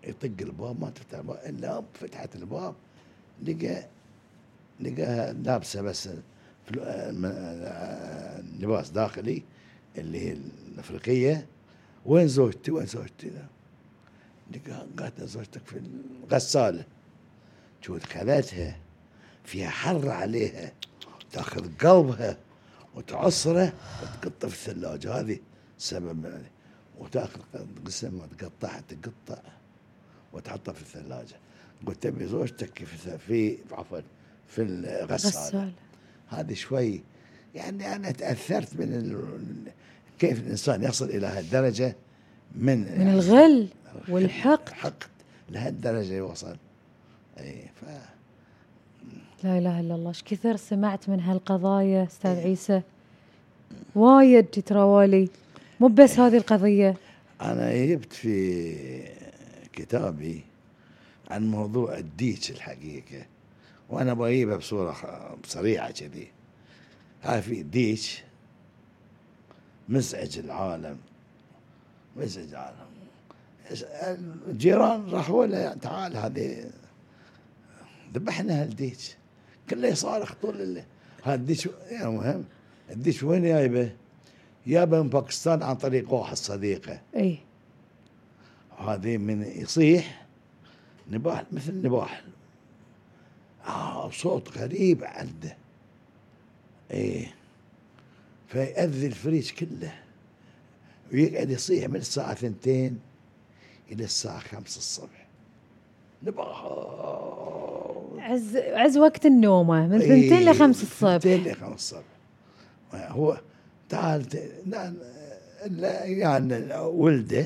يطق 0.03 0.31
الباب 0.41 0.81
ما 0.81 0.89
تفتح 0.89 1.17
الباب 1.17 1.39
إلا 1.45 1.83
فتحت 1.93 2.35
الباب 2.35 2.75
لقى 3.43 3.87
لقاها 4.79 5.33
لابسة 5.33 5.81
بس 5.81 6.09
لباس 8.59 8.89
داخلي 8.89 9.43
اللي 9.97 10.19
هي 10.19 10.37
الأفريقية. 10.73 11.47
وين 12.05 12.27
زوجتي؟ 12.27 12.71
وين 12.71 12.85
زوجتي؟ 12.85 13.31
لقاها 14.51 14.87
قالت 14.99 15.23
زوجتك 15.23 15.61
في 15.65 15.81
الغسالة. 16.23 16.85
شو 17.81 17.97
دخلتها 17.97 18.79
فيها 19.43 19.69
حر 19.69 20.09
عليها. 20.09 20.71
تأخذ 21.31 21.77
قلبها 21.77 22.37
وتعصره 22.95 23.73
وتقطه 24.01 24.47
في 24.47 24.69
الثلاجة. 24.69 25.19
هذه 25.19 25.39
سبب 25.77 26.25
يعني. 26.25 26.51
وتاخذ 26.99 27.39
قسم 27.85 28.19
وتقطعها 28.19 28.81
تقطع 28.89 29.41
وتحطها 30.33 30.73
في 30.73 30.81
الثلاجة. 30.81 31.35
قلت 31.87 32.03
تبي 32.03 32.25
زوجتك 32.25 32.83
في 32.83 33.17
في 33.17 33.57
عفوا 33.71 33.99
في 34.47 34.61
الغسالة. 34.61 35.71
هذه 36.29 36.53
شوي 36.53 37.01
يعني 37.55 37.95
أنا 37.95 38.11
تأثرت 38.11 38.75
من 38.75 38.93
ال- 38.93 39.71
كيف 40.19 40.39
الإنسان 40.39 40.83
يصل 40.83 41.05
إلى 41.05 41.27
هالدرجة 41.27 41.95
من 42.55 42.77
من 42.99 43.07
الغل 43.13 43.67
والحقد. 44.09 44.69
حقد 44.73 45.03
لهالدرجة 45.49 46.13
يوصل. 46.13 46.57
إي 47.39 47.69
ف 47.75 47.85
لا 49.43 49.57
إله 49.57 49.79
إلا 49.79 49.95
الله. 49.95 50.09
إيش 50.09 50.23
كثر 50.23 50.55
سمعت 50.55 51.09
من 51.09 51.19
هالقضايا 51.19 52.03
أستاذ 52.03 52.37
عيسى؟ 52.39 52.81
وايد 53.95 54.45
تتراوالي 54.45 55.29
مو 55.83 55.89
بس 55.89 56.19
هذه 56.19 56.37
القضية. 56.37 56.97
أنا 57.41 57.85
جبت 57.85 58.13
في 58.13 58.75
كتابي 59.73 60.43
عن 61.29 61.51
موضوع 61.51 61.97
الديش 61.97 62.51
الحقيقة 62.51 63.25
وأنا 63.89 64.13
بجيبها 64.13 64.55
بصورة 64.57 64.91
خ- 64.91 65.35
سريعة 65.47 65.91
كذي. 65.91 66.27
هاي 67.23 67.41
في 67.41 67.63
ديش 67.63 68.23
مزعج 69.89 70.39
العالم 70.39 70.97
مزعج 72.17 72.47
العالم. 72.49 72.87
الجيران 74.47 75.09
راحوا 75.09 75.45
له 75.45 75.73
تعال 75.73 76.17
هذه 76.17 76.71
ذبحنا 78.13 78.61
هالديش 78.61 79.11
كله 79.69 79.87
يصارخ 79.87 80.33
طول 80.41 80.61
الليل. 80.61 80.83
هذا 81.23 81.35
الديش 81.35 81.65
يا 81.91 82.07
مهم 82.09 82.43
الديش 82.91 83.23
وين 83.23 83.43
جايبه؟ 83.43 83.91
جابه 84.67 85.01
من 85.01 85.09
باكستان 85.09 85.63
عن 85.63 85.75
طريق 85.75 86.13
واحد 86.13 86.37
صديقه. 86.37 87.01
إي. 87.15 87.37
هذه 88.77 89.17
من 89.17 89.43
يصيح 89.43 90.25
نباح 91.11 91.43
مثل 91.51 91.81
نباح. 91.81 92.23
آه 93.67 94.09
صوت 94.11 94.57
غريب 94.57 95.03
عنده. 95.03 95.57
إيه 96.91 97.35
فيأذي 98.47 99.07
الفريج 99.07 99.51
كله. 99.51 99.93
ويقعد 101.13 101.49
يصيح 101.49 101.89
من 101.89 101.95
الساعة 101.95 102.33
ثنتين 102.33 102.99
إلى 103.91 104.03
الساعة 104.03 104.39
خمسة 104.39 104.77
الصبح. 104.77 105.27
نباح. 106.23 106.65
عز 108.17 108.57
عز 108.57 108.97
وقت 108.97 109.25
النومة 109.25 109.87
من 109.87 110.01
إيه، 110.01 110.29
ثنتين 110.29 110.49
لخمس 110.49 110.83
الصبح. 110.83 111.11
ثنتين 111.11 111.43
لخمس 111.43 111.73
الصبح. 111.73 112.03
هو 112.93 113.41
تعال 113.89 114.25
يعني 116.03 116.75
ولده 116.77 117.45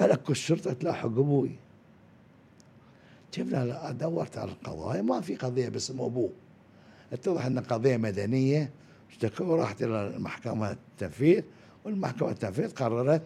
قال 0.00 0.10
لك 0.10 0.30
الشرطة 0.30 0.72
تلاحق 0.72 1.04
أبوي. 1.06 1.50
لا 3.38 3.90
دورت 3.92 4.38
على 4.38 4.50
القضايا 4.50 5.02
ما 5.02 5.20
في 5.20 5.36
قضية 5.36 5.68
باسم 5.68 6.00
ابوه 6.00 6.30
اتضح 7.12 7.46
أن 7.46 7.58
قضية 7.58 7.96
مدنية 7.96 8.70
اشتكوا 9.10 9.46
وراحت 9.46 9.82
إلى 9.82 10.06
المحكمة 10.16 10.70
التنفيذ 10.70 11.42
والمحكمة 11.84 12.30
التنفيذ 12.30 12.70
قررت 12.74 13.22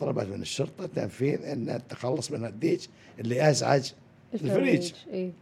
طلبت 0.00 0.26
من 0.26 0.42
الشرطة 0.42 0.86
تنفيذ 0.86 1.44
إن 1.44 1.68
التخلص 1.70 2.30
من 2.30 2.44
الديج 2.44 2.86
اللي 3.18 3.50
أزعج 3.50 3.92
الفريج. 4.34 4.92
اي 5.12 5.32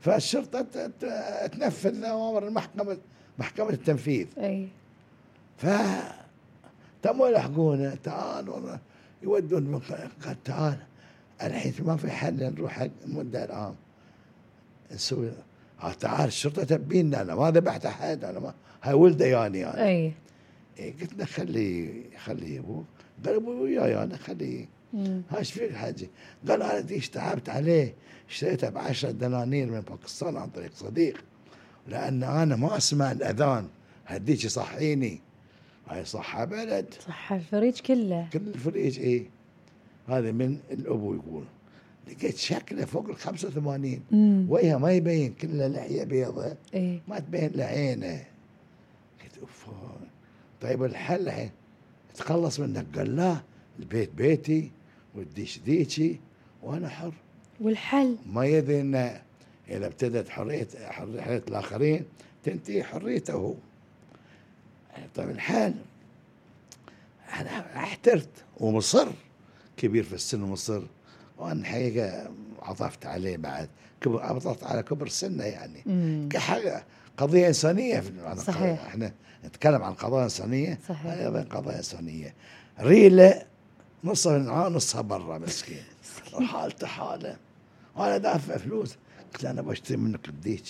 فالشرطة 0.00 0.60
ت- 0.62 0.78
ت- 1.00 1.50
تنفذ 1.52 2.04
أوامر 2.04 2.48
المحكمة. 2.48 2.98
محكمة 3.38 3.70
التنفيذ. 3.70 4.26
أي. 4.38 4.68
ف 5.56 5.66
تموا 7.02 7.28
يلحقونه 7.28 7.94
تعال 7.94 8.48
والله 8.48 8.78
يودون 9.22 9.78
قال 10.24 10.42
تعال 10.44 10.76
الحين 11.42 11.74
ما 11.86 11.96
في 11.96 12.10
حل 12.10 12.52
نروح 12.54 12.72
حق 12.72 12.88
المدعي 13.04 13.44
العام. 13.44 13.74
نسوي 14.92 15.32
تعال 16.00 16.28
الشرطة 16.28 16.64
تبينا 16.64 17.22
أنا 17.22 17.34
ما 17.34 17.50
ذبحت 17.50 17.86
أحد 17.86 18.24
أنا 18.24 18.38
ما 18.38 18.54
هاي 18.82 18.94
ولده 18.94 19.26
ياني 19.26 19.66
أنا 19.66 19.86
أي. 19.88 20.12
إيه 20.78 20.94
قلت 21.00 21.14
له 21.14 21.24
خليه 21.24 22.02
خليه 22.24 22.58
أبوه. 22.58 22.84
قال 23.26 23.34
أبوي 23.34 23.60
وياي 23.60 24.02
أنا 24.02 24.16
خليه. 24.16 24.66
ها 25.30 25.38
إيش 25.38 25.52
فيك 25.52 25.72
حاجي؟ 25.72 26.08
قال 26.48 26.62
أنا 26.62 26.80
ديج 26.80 27.08
تعبت 27.08 27.48
عليه 27.48 27.94
اشتريته 28.30 28.68
ب 28.68 28.78
10 28.78 29.10
دنانير 29.10 29.70
من 29.70 29.80
باكستان 29.80 30.36
عن 30.36 30.48
طريق 30.50 30.70
صديق. 30.74 31.24
لأن 31.88 32.22
أنا 32.22 32.56
ما 32.56 32.76
أسمع 32.76 33.12
الأذان. 33.12 33.68
هالديك 34.06 34.44
يصحيني. 34.44 35.20
هاي 35.88 36.04
صحة 36.04 36.44
بلد 36.44 36.94
صح 37.06 37.32
الفريج 37.32 37.80
كله. 37.80 38.28
كل 38.32 38.38
الفريج 38.38 38.98
إيه. 38.98 39.26
هذا 40.08 40.32
من 40.32 40.58
الأبو 40.70 41.14
يقول 41.14 41.44
لقيت 42.08 42.36
شكله 42.36 42.84
فوق 42.84 43.08
ال 43.08 43.16
85 43.16 44.00
امم 44.12 44.46
وجهه 44.50 44.76
ما 44.78 44.92
يبين 44.92 45.34
كله 45.34 45.66
لحيه 45.68 46.04
بيضة. 46.04 46.56
اي 46.74 47.00
ما 47.08 47.18
تبين 47.18 47.50
له 47.54 47.64
عينه 47.64 48.24
قلت 49.22 49.38
أوف. 49.40 49.66
طيب 50.60 50.84
الحل 50.84 51.28
الحين 51.28 51.50
تخلص 52.14 52.60
منك. 52.60 52.86
قال 52.96 53.16
لا 53.16 53.36
البيت 53.78 54.10
بيتي 54.14 54.70
والديش 55.14 55.58
ديشي 55.58 56.16
وأنا 56.62 56.88
حر. 56.88 57.12
والحل؟ 57.60 58.16
ما 58.26 58.46
يدري 58.46 58.80
ان 58.80 59.20
إذا 59.68 59.86
ابتدت 59.86 60.28
حريه 60.28 60.68
حرية 60.90 61.42
الآخرين 61.48 62.04
تنتهي 62.44 62.84
حريته. 62.84 63.32
هو 63.32 63.54
طيب 65.14 65.30
الحال 65.30 65.74
أنا 67.40 67.76
احترت 67.76 68.28
ومصر 68.56 69.08
كبير 69.76 70.04
في 70.04 70.12
السن 70.12 70.42
ومصر 70.42 70.82
وأنا 71.38 71.60
الحقيقة 71.60 72.30
عطفت 72.62 73.06
عليه 73.06 73.36
بعد 73.36 73.68
كبر 74.00 74.22
عطفت 74.22 74.64
على 74.64 74.82
كبر 74.82 75.08
سنه 75.08 75.44
يعني. 75.44 75.82
كحاجة 76.28 76.84
قضية 77.16 77.48
إنسانية 77.48 78.00
في. 78.00 78.34
صحيح. 78.46 78.84
إحنا 78.84 79.12
نتكلم 79.44 79.82
عن 79.82 79.94
قضايا 79.94 80.24
إنسانية 80.24 80.78
صحيح. 80.88 81.12
أيضا 81.12 81.42
قضايا 81.42 81.76
إنسانية. 81.78 82.34
ريلة 82.80 83.42
نصها 84.04 84.68
نصها 84.68 85.00
برا 85.00 85.38
مسكين. 85.38 85.82
وحالته 86.34 86.86
حالة. 86.86 87.36
وأنا 87.96 88.18
دافع 88.18 88.56
فلوس. 88.56 88.96
قلت 89.34 89.44
له 89.44 89.50
أنا 89.50 89.62
بشتري 89.62 89.96
منك 89.96 90.28
الديك 90.28 90.62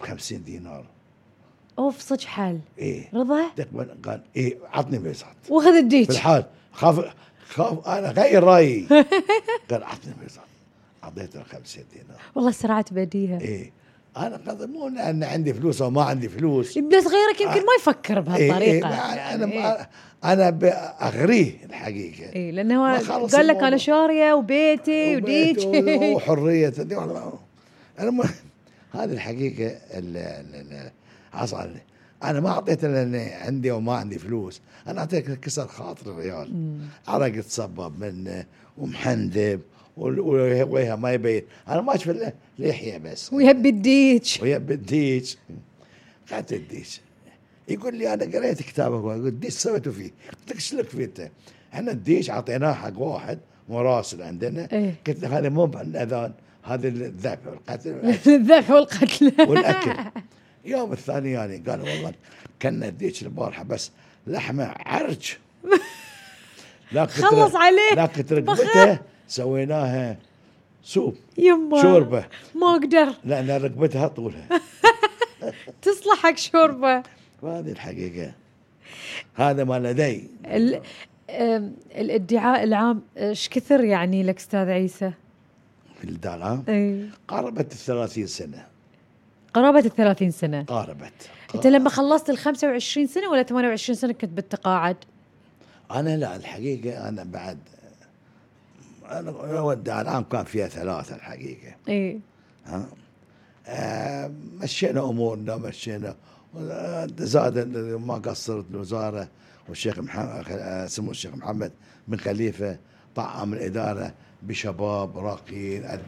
ب 0.00 0.02
50 0.04 0.44
دينار. 0.44 0.84
أوف 1.78 2.00
صدق 2.00 2.24
حال. 2.24 2.60
إيه. 2.78 3.08
رضا؟ 3.14 3.48
تقبل 3.56 3.96
قال 4.04 4.22
إيه 4.36 4.56
عطني 4.72 4.98
بيزات. 4.98 5.36
واخذ 5.48 5.74
الديك 5.76 6.08
بالحال 6.08 6.44
خاف 6.72 7.14
خاف 7.48 7.88
أنا 7.88 8.10
غير 8.10 8.44
رأيي. 8.44 8.86
قال 9.70 9.84
عطني 9.84 10.14
بيزات. 10.22 10.44
أعطيته 11.04 11.42
50 11.42 11.84
دينار. 11.92 12.20
والله 12.34 12.50
سرعت 12.50 12.92
بديها 12.92 13.40
إيه. 13.40 13.72
أنا 14.16 14.36
قد 14.36 14.62
مو 14.70 14.88
لأن 14.88 15.24
عندي 15.24 15.54
فلوس 15.54 15.82
أو 15.82 15.90
ما 15.90 16.02
عندي 16.02 16.28
فلوس. 16.28 16.78
بس 16.78 17.04
غيرك 17.06 17.40
يمكن 17.40 17.60
ما 17.60 17.72
يفكر 17.78 18.18
إيه 18.18 18.36
إيه 18.36 18.48
بهالطريقه 18.50 18.88
ما- 18.88 18.94
يعني 18.96 19.34
أنا 19.44 19.52
إيه. 19.52 19.88
أنا 20.24 20.50
بأغريه 20.50 21.64
الحقيقة. 21.64 22.32
اي 22.36 22.50
لأنه 22.52 22.98
قال 23.26 23.46
لك. 23.46 23.56
أنا 23.56 23.76
شارية 23.76 24.32
وبيتي 24.32 25.16
وديك 25.16 25.58
وحريه. 26.16 26.72
المهم 28.00 28.30
هذه 28.94 29.12
الحقيقة 29.12 29.66
ال- 29.66 30.16
ال- 30.16 30.72
ال- 30.72 30.90
حصل. 31.32 31.70
أنا 32.22 32.40
ما 32.40 32.48
اعطيته 32.48 32.88
لاني 32.88 33.18
عندي 33.32 33.70
وما 33.70 33.92
عندي 33.94 34.18
فلوس. 34.18 34.60
أنا 34.86 35.00
اعطيته 35.00 35.34
كسر 35.34 35.66
خاطر 35.66 36.10
الريال 36.10 36.78
عرق 37.08 37.40
تصبب 37.40 37.98
منه 38.00 38.44
ومحندب 38.78 39.60
وجهه 39.96 40.96
ما 40.96 41.12
يبين. 41.12 41.42
أنا 41.68 41.80
ما 41.80 41.94
أشوف 41.94 42.16
لحية 42.58 42.98
بس. 42.98 43.32
ويهبي 43.32 43.68
الديك 43.68 44.22
ويا 44.42 44.58
بالديش 44.58 45.38
قعدت 46.32 46.52
الديش 46.52 47.00
يقول 47.68 47.94
لي 47.96 48.14
أنا 48.14 48.24
قريت 48.24 48.62
كتابك 48.62 49.00
يقول 49.04 49.26
الديش 49.26 49.52
سويته 49.54 49.90
فيه. 49.92 50.10
قلت 50.48 50.72
لك 50.74 50.88
فيه 50.88 51.04
أنت؟ 51.04 51.30
إحنا 51.74 51.90
الديش 51.90 52.30
أعطيناه 52.30 52.72
حق 52.72 52.98
واحد 52.98 53.38
مراسل 53.68 54.22
عندنا. 54.22 54.68
إيه. 54.72 54.94
قلت 55.06 55.22
له 55.22 55.38
هذا 55.38 55.48
مو 55.48 55.66
بالاذان 55.66 56.32
هذا 56.64 56.88
الذبح 56.88 57.38
والقتل. 57.46 57.90
الذبح 58.10 58.70
والقتل. 58.70 59.32
والأكل. 59.48 60.20
يوم 60.64 60.92
الثاني 60.92 61.32
يعني 61.32 61.56
قال 61.56 61.80
والله 61.80 62.12
كنا 62.62 62.88
الديش 62.88 63.22
البارحة 63.22 63.62
بس 63.64 63.90
لحمة 64.26 64.74
عرج. 64.86 65.32
لا 66.92 67.06
خلص 67.06 67.54
عليه. 67.54 67.94
لا 67.94 68.04
رقبته 68.32 68.98
سويناها 69.28 70.16
سوب. 70.82 71.16
يما. 71.38 71.82
شوربة. 71.82 72.24
ما 72.54 72.70
أقدر. 72.72 73.14
لأن 73.24 73.50
رقبتها 73.50 74.08
طولها 74.08 74.48
تصلح 75.82 76.16
حق 76.22 76.36
شوربة. 76.36 77.02
وهذه 77.42 77.70
الحقيقة. 77.70 78.32
هذا 79.34 79.64
ما 79.64 79.78
لدي. 79.78 80.30
ال- 80.46 80.80
الادعاء 81.96 82.62
العام 82.64 83.02
إيش 83.18 83.48
كثر 83.48 83.84
يعني 83.84 84.22
لك 84.22 84.36
أستاذ 84.36 84.68
عيسى؟ 84.68 85.12
في 86.04 86.10
الدعم 86.10 86.64
إي. 86.68 87.08
قاربت 87.28 87.72
الثلاثين 87.72 88.26
سنة. 88.26 88.66
قرابة 89.54 89.78
ال 89.78 89.90
30 89.90 90.30
سنة. 90.30 90.64
قاربت. 90.64 91.12
أنت 91.54 91.66
لما 91.66 91.90
خلصت 91.90 92.30
ال 92.30 92.38
25 92.38 93.06
سنة 93.06 93.28
ولا 93.30 93.42
28 93.42 93.96
سنة 93.96 94.12
كنت 94.12 94.30
بالتقاعد؟ 94.30 94.96
أنا 95.90 96.16
لا 96.16 96.36
الحقيقة 96.36 97.08
أنا 97.08 97.24
بعد 97.24 97.58
أنا 99.10 99.60
ودع 99.60 100.00
العام 100.00 100.22
كان 100.24 100.44
فيها 100.44 100.68
ثلاثة 100.68 101.14
الحقيقة. 101.16 101.74
إي. 101.88 102.20
ها؟ 102.66 102.86
آه، 103.66 104.30
مشينا 104.62 105.00
أمورنا 105.04 105.56
مشينا. 105.56 106.16
زاد 107.18 107.76
ما 107.76 108.14
قصرت 108.14 108.64
الوزارة 108.70 109.28
والشيخ 109.68 109.98
محمد 109.98 110.44
آه، 110.50 110.86
سمو 110.86 111.10
الشيخ 111.10 111.34
محمد 111.34 111.72
بن 112.08 112.16
خليفة 112.16 112.78
طعم 113.14 113.52
الإدارة. 113.54 114.14
بشباب 114.46 115.18
راقيين 115.18 115.98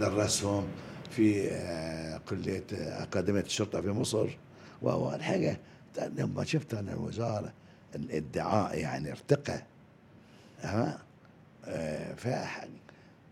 درسهم 0.00 0.68
في 1.10 1.50
آه، 1.50 2.18
كلية 2.28 2.64
آه، 2.74 3.02
أكاديمية 3.02 3.40
الشرطة 3.40 3.80
في 3.80 3.88
مصر. 3.88 4.28
والحقيقة 4.82 5.56
لما 5.98 6.44
شفت 6.44 6.74
أنا 6.74 6.92
الوزارة 6.92 7.52
الادعاء 7.94 8.78
يعني 8.78 9.10
ارتقى 9.10 9.62
ها 10.60 10.98
آه، 11.64 12.14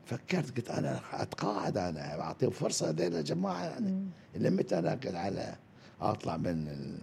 فكرت 0.06 0.56
قلت 0.56 0.70
أنا 0.70 1.00
أتقاعد 1.12 1.76
أنا 1.76 2.20
أعطيهم 2.20 2.50
فرصة 2.50 2.88
هذول 2.88 3.14
الجماعة 3.14 3.64
يعني 3.64 4.06
لميت 4.34 4.72
أنا 4.72 4.90
قلت 4.90 5.14
على 5.14 5.54
أطلع 6.00 6.36
من 6.36 6.68
ال... 6.68 6.98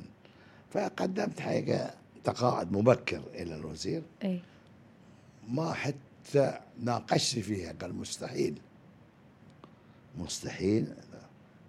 فقدمت 0.69 1.39
حقيقه 1.39 1.91
تقاعد 2.23 2.71
مبكر 2.71 3.21
إلى 3.33 3.55
الوزير. 3.55 4.03
اي 4.23 4.39
ما 5.49 5.73
حتى 5.73 5.95
ناقشت 6.79 7.39
فيها 7.39 7.73
قال 7.81 7.95
مستحيل. 7.95 8.59
مستحيل. 10.17 10.93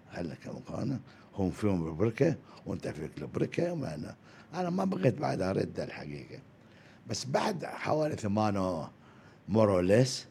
هل 0.09 0.29
لك 0.29 0.47
مكانه 0.47 0.99
هم 1.35 1.51
فيهم 1.51 1.87
البركه 1.87 2.35
وأنت 2.65 2.87
فيك 2.87 3.11
البركه 3.17 3.73
وما 3.73 3.95
أنا. 3.95 4.15
أنا 4.53 4.69
ما 4.69 4.85
بغيت 4.85 5.17
بعد 5.17 5.41
أرد 5.41 5.79
الحقيقة. 5.79 6.39
بس 7.09 7.25
بعد 7.25 7.65
حوالي 7.65 8.15
ثمانية 8.15 8.91
موروليس 9.49 10.25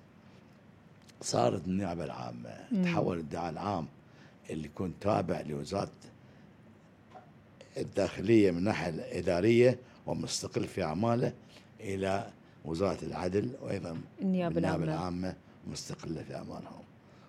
صارت 1.22 1.66
النيابة 1.66 2.04
العامة. 2.04 2.56
تحول 2.84 3.18
الدعاء 3.18 3.50
العام 3.50 3.86
اللي 4.50 4.68
كنت 4.68 4.94
تابع 5.02 5.40
لوزارة 5.40 5.90
الداخلية 7.76 8.50
من 8.50 8.58
الناحيه 8.58 8.88
الإدارية 8.88 9.78
ومستقل 10.06 10.66
في 10.66 10.82
أعماله 10.82 11.32
إلى 11.80 12.30
وزارة 12.66 12.98
العدل 13.02 13.50
وأيضا 13.62 13.96
النيابة 14.22 14.56
النيابه 14.56 14.84
العامة. 14.84 15.34
مستقلة 15.70 16.22
في 16.22 16.34
اعمالهم 16.34 16.82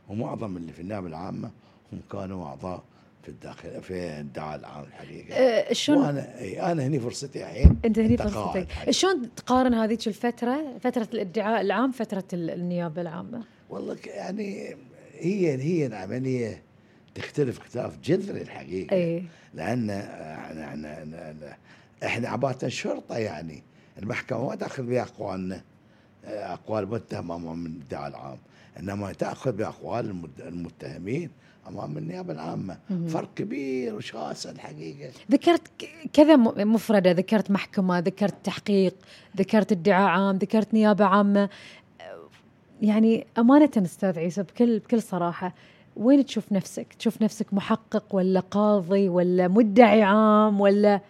ومعظم 0.10 0.58
اللي 0.58 0.74
في 0.74 0.82
النيابة 0.82 1.08
العامة 1.08 1.52
هم 1.94 2.00
كانوا 2.12 2.46
أعضاء 2.48 2.84
في 3.24 3.30
الداخل 3.30 3.82
في 3.84 4.20
الدعاء 4.20 4.60
العام 4.60 4.84
الحقيقة. 4.84 5.36
أه 5.36 5.74
شلون؟ 5.74 5.98
وأنا 6.06 6.40
إي 6.40 6.62
أنا 6.62 6.88
هني 6.88 7.00
فرصتي 7.00 7.44
الحين 7.44 7.80
أنت 7.86 8.00
هني 8.00 8.18
فرصتك. 8.18 8.68
شلون 8.90 9.36
تقارن 9.36 9.74
هذيك 9.74 10.08
الفترة؟ 10.08 10.78
فترة 10.82 11.08
الادعاء 11.14 11.62
العام 11.62 11.92
فترة 11.92 12.24
ال- 12.34 12.50
النيابة 12.50 13.02
العامة. 13.02 13.44
والله 13.70 13.98
يعني 14.06 14.76
هي 15.20 15.62
هي 15.62 15.86
العملية 15.86 16.64
تختلف 17.16 17.60
اختلاف 17.60 17.98
جذري 18.04 18.42
الحقيقة. 18.42 18.96
إي. 18.96 19.24
لأن 19.54 19.90
إحنا 19.90 21.58
إحنا 22.04 22.30
عبارة 22.30 22.68
شرطة 22.68 23.18
يعني. 23.18 23.64
المحكمة 24.00 24.46
ما 24.50 24.56
تأخذ 24.56 24.84
بها 24.84 25.02
أقوالنا. 25.02 25.62
آه، 26.26 26.54
أقوال 26.54 26.90
متهم 26.90 27.32
أمام 27.32 27.66
الادعاء 27.66 28.08
العام. 28.08 28.38
إنما 28.80 29.14
تأخذ 29.14 29.52
باقوال 29.52 30.06
المد- 30.10 30.42
المتهمين 30.42 31.30
أمام 31.68 31.98
النيابة 31.98 32.34
العامة. 32.34 32.78
فرق 33.08 33.34
كبير 33.36 33.96
وشاسع 33.96 34.50
الحقيقة. 34.52 35.12
ذكرت 35.32 35.62
كذا 36.14 36.36
مفردة. 36.66 37.12
ذكرت 37.12 37.52
محكمة 37.52 38.00
ذكرت 38.00 38.36
تحقيق 38.44 38.96
ذكرت 39.38 39.72
ادعاء 39.72 40.10
عام 40.10 40.36
ذكرت 40.36 40.74
نيابة 40.74 41.06
عامة. 41.06 41.50
يعني 42.82 43.28
أمانة 43.38 43.70
أستاذ 43.78 44.20
عيسى 44.20 44.44
بكل 44.44 44.80
بكل 44.80 45.02
صراحة 45.02 45.54
وين 45.96 46.26
تشوف 46.26 46.52
نفسك؟ 46.52 46.94
تشوف 46.94 47.22
نفسك 47.22 47.54
محقق 47.54 48.16
ولا 48.16 48.40
قاضي 48.40 49.10
ولا 49.10 49.48
مدعي 49.48 50.04
عام 50.04 50.62
ولا 50.62 51.02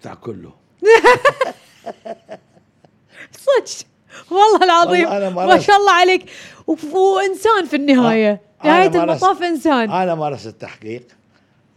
بتاع 0.00 0.14
كله. 0.14 0.52
صدق. 3.46 3.86
والله 4.30 4.64
العظيم. 4.64 5.04
والله 5.04 5.16
أنا 5.16 5.30
ما 5.46 5.58
شاء 5.58 5.76
الله 5.76 5.92
عليك. 5.92 6.30
و- 6.66 6.74
وإنسان 6.98 7.64
في 7.70 7.78
نهاية 7.78 8.40
مرست- 8.64 8.96
المطاف 8.96 9.42
إنسان. 9.42 9.90
أنا 9.90 10.14
مارست 10.14 10.46
التحقيق. 10.46 11.02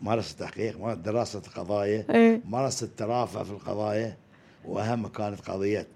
مارست 0.02 0.42
التحقيق. 0.42 0.80
مارست 0.80 1.00
دراسة 1.00 1.42
القضايا. 1.48 2.06
إيه. 2.10 2.42
مارست 2.50 2.84
الترافع 2.84 3.44
في 3.44 3.52
القضايا. 3.52 4.18
وأهم 4.66 5.08
كانت 5.08 5.50
قضية 5.50 5.88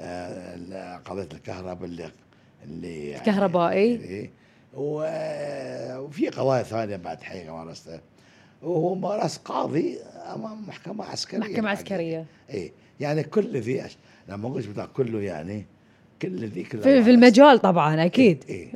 آه، 0.00 0.96
قضية 1.04 1.28
الكهرباء 1.32 1.84
اللي 1.84 2.10
اللي 2.64 3.08
يعني 3.08 3.20
الكهربائي. 3.20 4.30
و- 4.74 5.98
وفي 5.98 6.28
قضايا 6.28 6.62
ثانية 6.62 6.96
بعد 6.96 7.22
حقيقة 7.22 7.54
مارستها 7.56 8.00
وهو 8.62 8.94
مارس 8.94 9.36
قاضي 9.36 9.98
أمام 10.34 10.68
محكمة 10.68 11.04
عسكرية. 11.04 11.40
محكمة 11.40 11.58
الحقيقة. 11.58 11.70
عسكرية. 11.70 12.26
اي 12.50 12.72
يعني 13.02 13.22
كل 13.22 13.56
ذي 13.60 13.86
أش... 13.86 13.96
لما 14.28 14.48
قلت 14.48 14.68
بتاع 14.68 14.86
كله 14.86 15.20
يعني 15.20 15.66
كل 16.22 16.48
ذي 16.48 16.62
كلها 16.62 16.82
في, 16.82 16.88
في 16.88 16.94
مارست. 16.94 17.08
المجال 17.08 17.58
طبعا 17.58 18.04
أكيد 18.04 18.44
اي 18.48 18.68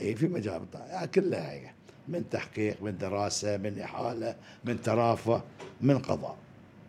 اي 0.00 0.14
في 0.14 0.28
مجال 0.28 0.58
بالطبع. 0.60 1.04
كلها 1.14 1.52
هي 1.52 1.60
من 2.08 2.28
تحقيق 2.30 2.82
من 2.82 2.98
دراسة 2.98 3.56
من 3.56 3.78
إحالة 3.80 4.34
من 4.64 4.82
ترافع 4.82 5.40
من 5.80 5.98
قضاء 5.98 6.36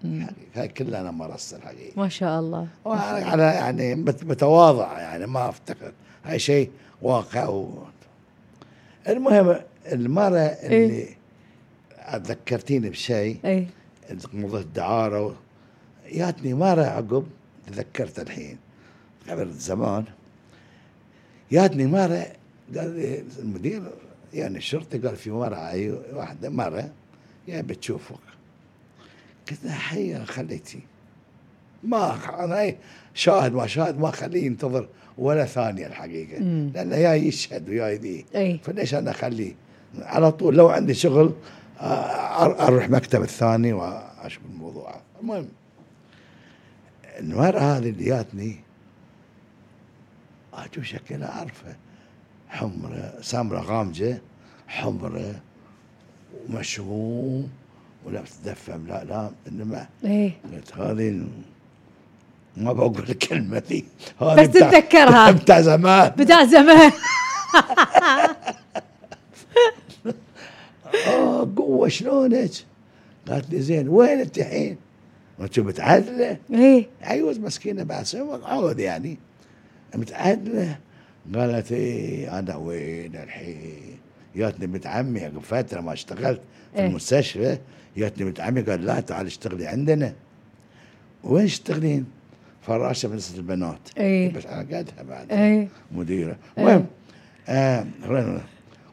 الحقيقة. 0.04 0.34
هاي 0.56 0.68
كلها 0.68 1.02
أنا 1.02 1.12
مارست 1.12 1.54
الحقيقة 1.54 1.94
ما 2.00 2.10
شاء 2.10 2.40
الله 2.40 2.68
على 2.86 3.44
يعني 3.44 3.96
مت- 3.96 4.24
متواضع 4.24 5.00
يعني 5.00 5.28
ما 5.28 5.50
افتكر 5.50 5.92
هاي 6.26 6.40
شيء 6.40 6.70
واقع 7.02 7.48
و... 7.48 7.84
المهم 9.10 9.56
المرة 9.92 10.38
اللي 10.40 11.08
ذكرتيني 12.16 12.90
بشيء 12.90 13.38
اي 13.46 13.68
موضوع 14.34 14.60
الدعارة 14.60 15.26
و... 15.26 15.32
ياتني 16.12 16.53
مرة 16.53 16.84
عقب 16.84 17.26
تذكرت 17.68 18.20
الحين 18.20 18.57
قبل 19.30 19.51
زمان. 19.51 20.03
ياتني 21.51 21.86
مرة 21.88 22.28
قال 22.78 22.95
لي 22.95 23.24
المدير 23.39 23.84
يعني 24.34 24.57
الشرطي 24.57 24.97
قال 24.97 25.16
في 25.16 25.32
مرة 25.32 25.70
أي 25.70 25.91
واحدة 26.14 26.49
مرة 26.49 26.89
يا 27.47 27.62
بتشوفك. 27.62 28.16
قلت 29.49 29.64
لها 29.64 29.76
حيا 29.76 30.24
خليتي. 30.26 30.80
ما 31.84 32.18
أنا 32.43 32.59
إيه 32.62 32.78
شاهد 33.14 33.53
ما 33.53 33.68
شاهد 33.68 33.99
ما 33.99 34.12
خليه 34.12 34.45
ينتظر 34.45 34.88
ولا 35.18 35.45
ثانية 35.45 35.88
الحقيقة. 35.88 36.39
مم. 36.39 36.72
لأنه 36.76 36.95
يا 36.95 37.14
يشهد 37.14 37.70
ويا 37.70 37.93
ذي 37.93 38.26
أي. 38.36 38.59
فليش 38.64 38.95
أنا 38.95 39.12
أخليه؟ 39.12 39.55
على 39.99 40.32
طول 40.32 40.55
لو 40.55 40.70
عندي 40.70 40.93
شغل 40.93 41.34
أروح 41.82 42.89
مكتب 42.89 43.22
الثاني 43.22 43.74
وأشوف 43.74 44.43
الموضوع. 44.45 44.95
المهم. 45.22 45.47
المرأة 47.22 47.60
هذه 47.78 47.90
اللي 47.90 48.06
جاتني 48.06 48.56
أشوف 50.54 50.84
شكلها 50.84 51.30
اعرفها 51.32 51.76
حمرة 52.50 53.14
سمرة 53.22 53.60
غامجة 53.60 54.22
حمرة 54.68 55.36
ومشموم 56.50 57.50
ولا 58.06 58.22
بتدفم 58.22 58.88
لا 58.88 59.04
لا 59.04 59.32
إنما 59.48 59.88
اي 60.06 60.34
قلت 60.54 60.74
هذه 60.78 61.28
ما 62.58 62.74
بقول 62.74 63.00
الكلمة 63.10 63.64
ذي 63.70 63.86
بس 64.22 64.28
هذه 64.28 64.48
بتاع- 64.48 64.70
تتذكرها. 64.70 65.32
بتاع 65.42 65.62
زمان 65.62 66.10
بتاع 66.18 66.46
زمان 66.46 66.92
آه 71.08 71.50
قوة 71.58 71.88
شلونك؟ 71.88 72.52
قالت 73.28 73.50
لي 73.50 73.62
زين 73.62 73.88
وين 73.90 74.20
انت 74.20 74.38
الحين؟ 74.38 74.78
قلت 75.42 75.58
له 75.58 75.64
متعدله 75.64 76.38
اي 76.54 76.86
عيوز 77.02 77.39
مسكينة 77.39 77.84
بعد 77.84 78.06
عود 78.44 78.80
يعني 78.80 79.18
متعدله 79.96 80.78
قالت 81.36 81.72
إيه 81.72 82.39
أنا 82.39 82.56
وين 82.56 83.16
الحين؟ 83.16 83.98
جاتني 84.36 84.68
بنت 84.68 84.88
عمي 84.88 85.32
فترة 85.44 85.82
ما 85.82 85.94
اشتغلت 85.94 86.42
في 86.74 86.80
إيه. 86.80 86.88
المستشفى 86.88 87.58
جاتني 87.98 88.26
بنت 88.26 88.39
عمي 88.39 88.62
قال 88.62 88.86
لا 88.86 89.00
تعال 89.00 89.26
اشتغلي 89.26 89.68
عندنا 89.68 90.14
وين 91.24 91.46
تشتغلين؟ 91.46 92.06
فراشة 92.62 93.10
نسبة 93.16 93.38
البنات 93.38 93.80
إيه. 93.98 94.34
بس 94.34 94.46
على 94.46 94.78
قدها 94.78 95.04
بعد 95.10 95.32
اي 95.32 95.68
مديرة 95.92 96.36
إيه. 96.58 96.64
المهم 96.64 96.86
آه 97.50 97.86
خلينا- 98.04 98.42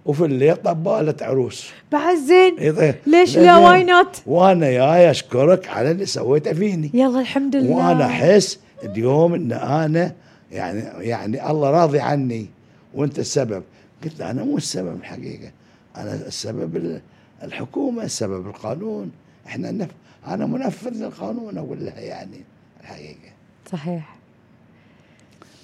وفي 0.08 0.24
الليل 0.24 0.56
طبالة 0.56 1.14
عروس. 1.20 1.70
بعد 1.92 2.16
زين 2.16 2.58
إيه 2.58 2.70
طيب. 2.72 2.94
ليش. 3.06 3.38
لا؟ 3.38 3.56
why 3.56 3.84
not 3.84 4.22
وأنا 4.26 4.70
جاي 4.70 5.10
أشكرك 5.10 5.68
على 5.68 5.90
اللي 5.90 6.06
سويته 6.06 6.52
فيني. 6.52 6.90
يلا 6.94 7.20
الحمد 7.20 7.56
لله. 7.56 7.70
وأنا 7.76 8.06
أحس 8.06 8.58
اليوم 8.84 9.34
إن 9.34 9.52
أنا 9.52 10.12
يعني 10.52 10.80
يعني 11.08 11.50
الله 11.50 11.70
راضي 11.70 12.00
عني. 12.00 12.46
وأنت 12.94 13.18
السبب. 13.18 13.62
قلت 14.04 14.20
له 14.20 14.30
أنا 14.30 14.44
مو 14.44 14.56
السبب 14.56 14.96
الحقيقة. 15.00 15.50
أنا 15.96 16.14
السبب 16.14 16.76
ال- 16.76 17.00
الحكومة 17.42 18.02
السبب 18.04 18.46
القانون. 18.46 19.10
إحنا 19.46 19.70
نف... 19.70 19.88
أنا 20.26 20.46
منفذ 20.46 20.90
للقانون 20.90 21.58
أقول 21.58 21.84
لها 21.84 22.00
يعني 22.00 22.40
الحقيقة. 22.80 23.30
صحيح. 23.72 24.16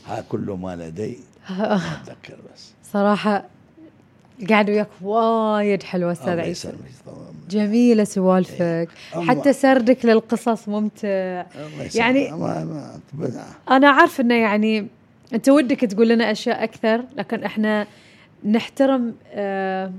ها 0.07 0.25
كل 0.29 0.57
ما 0.61 0.77
لدي 0.77 1.19
اتذكر 1.51 2.37
بس. 2.55 2.71
صراحة 2.93 3.45
قاعد 4.51 4.71
وياك 4.71 4.89
وايد 5.03 5.83
حلوة 5.83 6.13
أستاذ 6.13 6.39
عيسى. 6.41 6.73
جميلة 7.51 8.05
سوالفك. 8.05 8.89
أما- 9.15 9.19
حتى 9.19 9.53
سردك 9.53 10.05
للقصص 10.05 10.69
ممتع. 10.69 11.09
الله. 11.09 11.91
يعني-. 11.95 12.33
أنا 13.71 13.89
عارف 13.91 14.21
إنه 14.21 14.35
يعني 14.35 14.87
أنت 15.35 15.49
ودك 15.49 15.81
تقول 15.81 16.09
لنا 16.09 16.31
أشياء 16.33 16.65
أكثر 16.65 17.05
لكن 17.17 17.45
إحنا 17.45 17.87
نحترم 18.45 19.15
آه 19.33 19.93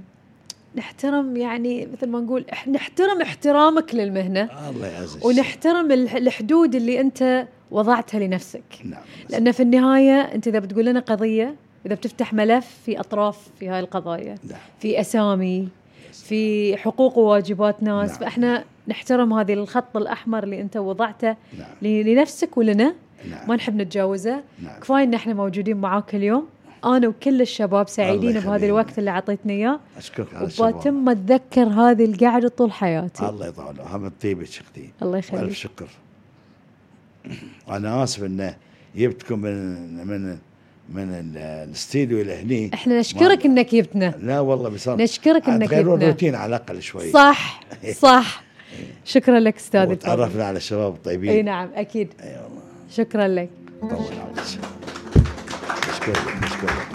نحترم 0.75 1.37
يعني 1.37 1.87
مثل 1.93 2.09
ما 2.09 2.19
نقول 2.19 2.45
نحترم 2.67 3.21
احترامك 3.21 3.95
للمهنة 3.95 4.49
الله 4.69 4.87
يعزك. 4.87 5.25
ونحترم 5.25 5.91
الح- 5.91 6.15
الحدود 6.15 6.75
اللي 6.75 7.01
أنت 7.01 7.47
وضعتها 7.71 8.19
لنفسك. 8.19 8.63
نعم 8.83 9.01
لأن 9.29 9.51
في 9.51 9.63
النهاية 9.63 10.21
أنت 10.21 10.47
إذا 10.47 10.59
بتقول 10.59 10.85
لنا 10.85 10.99
قضية 10.99 11.55
إذا 11.85 11.95
بتفتح 11.95 12.33
ملف 12.33 12.67
في 12.85 12.99
أطراف 12.99 13.49
في 13.59 13.69
هاي 13.69 13.79
القضايا 13.79 14.35
نعم. 14.49 14.59
في 14.79 15.01
أسامي 15.01 15.67
في 16.13 16.77
حقوق 16.77 17.17
وواجبات 17.17 17.83
ناس 17.83 18.09
نعم. 18.09 18.19
فإحنا 18.19 18.63
نحترم 18.87 19.33
هذه 19.33 19.53
الخط 19.53 19.97
الأحمر 19.97 20.43
اللي 20.43 20.61
أنت 20.61 20.77
وضعته 20.77 21.35
نعم. 21.57 21.67
لنفسك 21.81 22.57
ولنا. 22.57 22.95
نعم. 23.29 23.49
ما 23.49 23.55
نحب 23.55 23.75
نتجاوزه. 23.75 24.43
نعم. 24.63 24.79
كفاية 24.79 25.03
إن 25.03 25.13
إحنا 25.13 25.33
موجودين 25.33 25.77
معاك 25.77 26.15
اليوم. 26.15 26.47
أنا 26.85 27.07
وكل 27.07 27.41
الشباب 27.41 27.87
سعيدين 27.87 28.33
بهذا. 28.33 28.65
الوقت 28.65 28.99
اللي 28.99 29.09
أعطيتنا 29.09 29.53
إياه. 29.53 29.79
أشكرك 29.97 30.35
على 30.35 30.45
الشباب. 30.45 30.75
وبتم 30.75 31.09
أتذكر 31.09 31.63
هذه 31.63 32.05
القعدة 32.05 32.47
طول 32.47 32.71
حياتي. 32.71 33.29
الله 33.29 33.47
يطول 33.47 33.79
هم 33.79 34.11
طيبك 34.21 34.47
أختي 34.47 34.89
الله 35.01 35.17
يخليك. 35.17 35.51
شكر. 35.51 35.87
أنا 37.69 38.03
آسف 38.03 38.23
إنه 38.23 38.55
جبتكم 38.95 39.39
من 39.39 40.07
من 40.07 40.37
من 40.89 41.03
ال- 41.13 41.37
الاستديو 41.37 42.21
إلى 42.21 42.41
هني 42.41 42.71
إحنا 42.73 42.99
نشكرك 42.99 43.45
إنك 43.45 43.75
جبتنا. 43.75 44.13
لا 44.21 44.39
والله 44.39 44.69
بصراحه 44.69 45.01
نشكرك 45.03 45.49
إنك 45.49 45.69
جبتنا. 45.73 45.79
الروتين 45.93 46.35
على 46.35 46.49
الأقل 46.49 46.81
شوي. 46.81 47.11
صح 47.11 47.61
صح. 48.01 48.43
شكرا 49.05 49.39
لك 49.39 49.55
أستاذ 49.55 49.89
وتعرفنا 49.89 50.45
على 50.45 50.57
الشباب 50.57 50.93
الطيبين. 50.93 51.29
إي 51.29 51.41
نعم 51.41 51.69
أكيد. 51.75 52.13
أي 52.23 52.27
والله. 52.29 52.61
شكرا 52.91 53.27
لك. 53.27 53.49
طول 53.81 53.89
عمرك. 53.91 54.39
اشكرك 55.89 56.43
اشكرك 56.43 56.94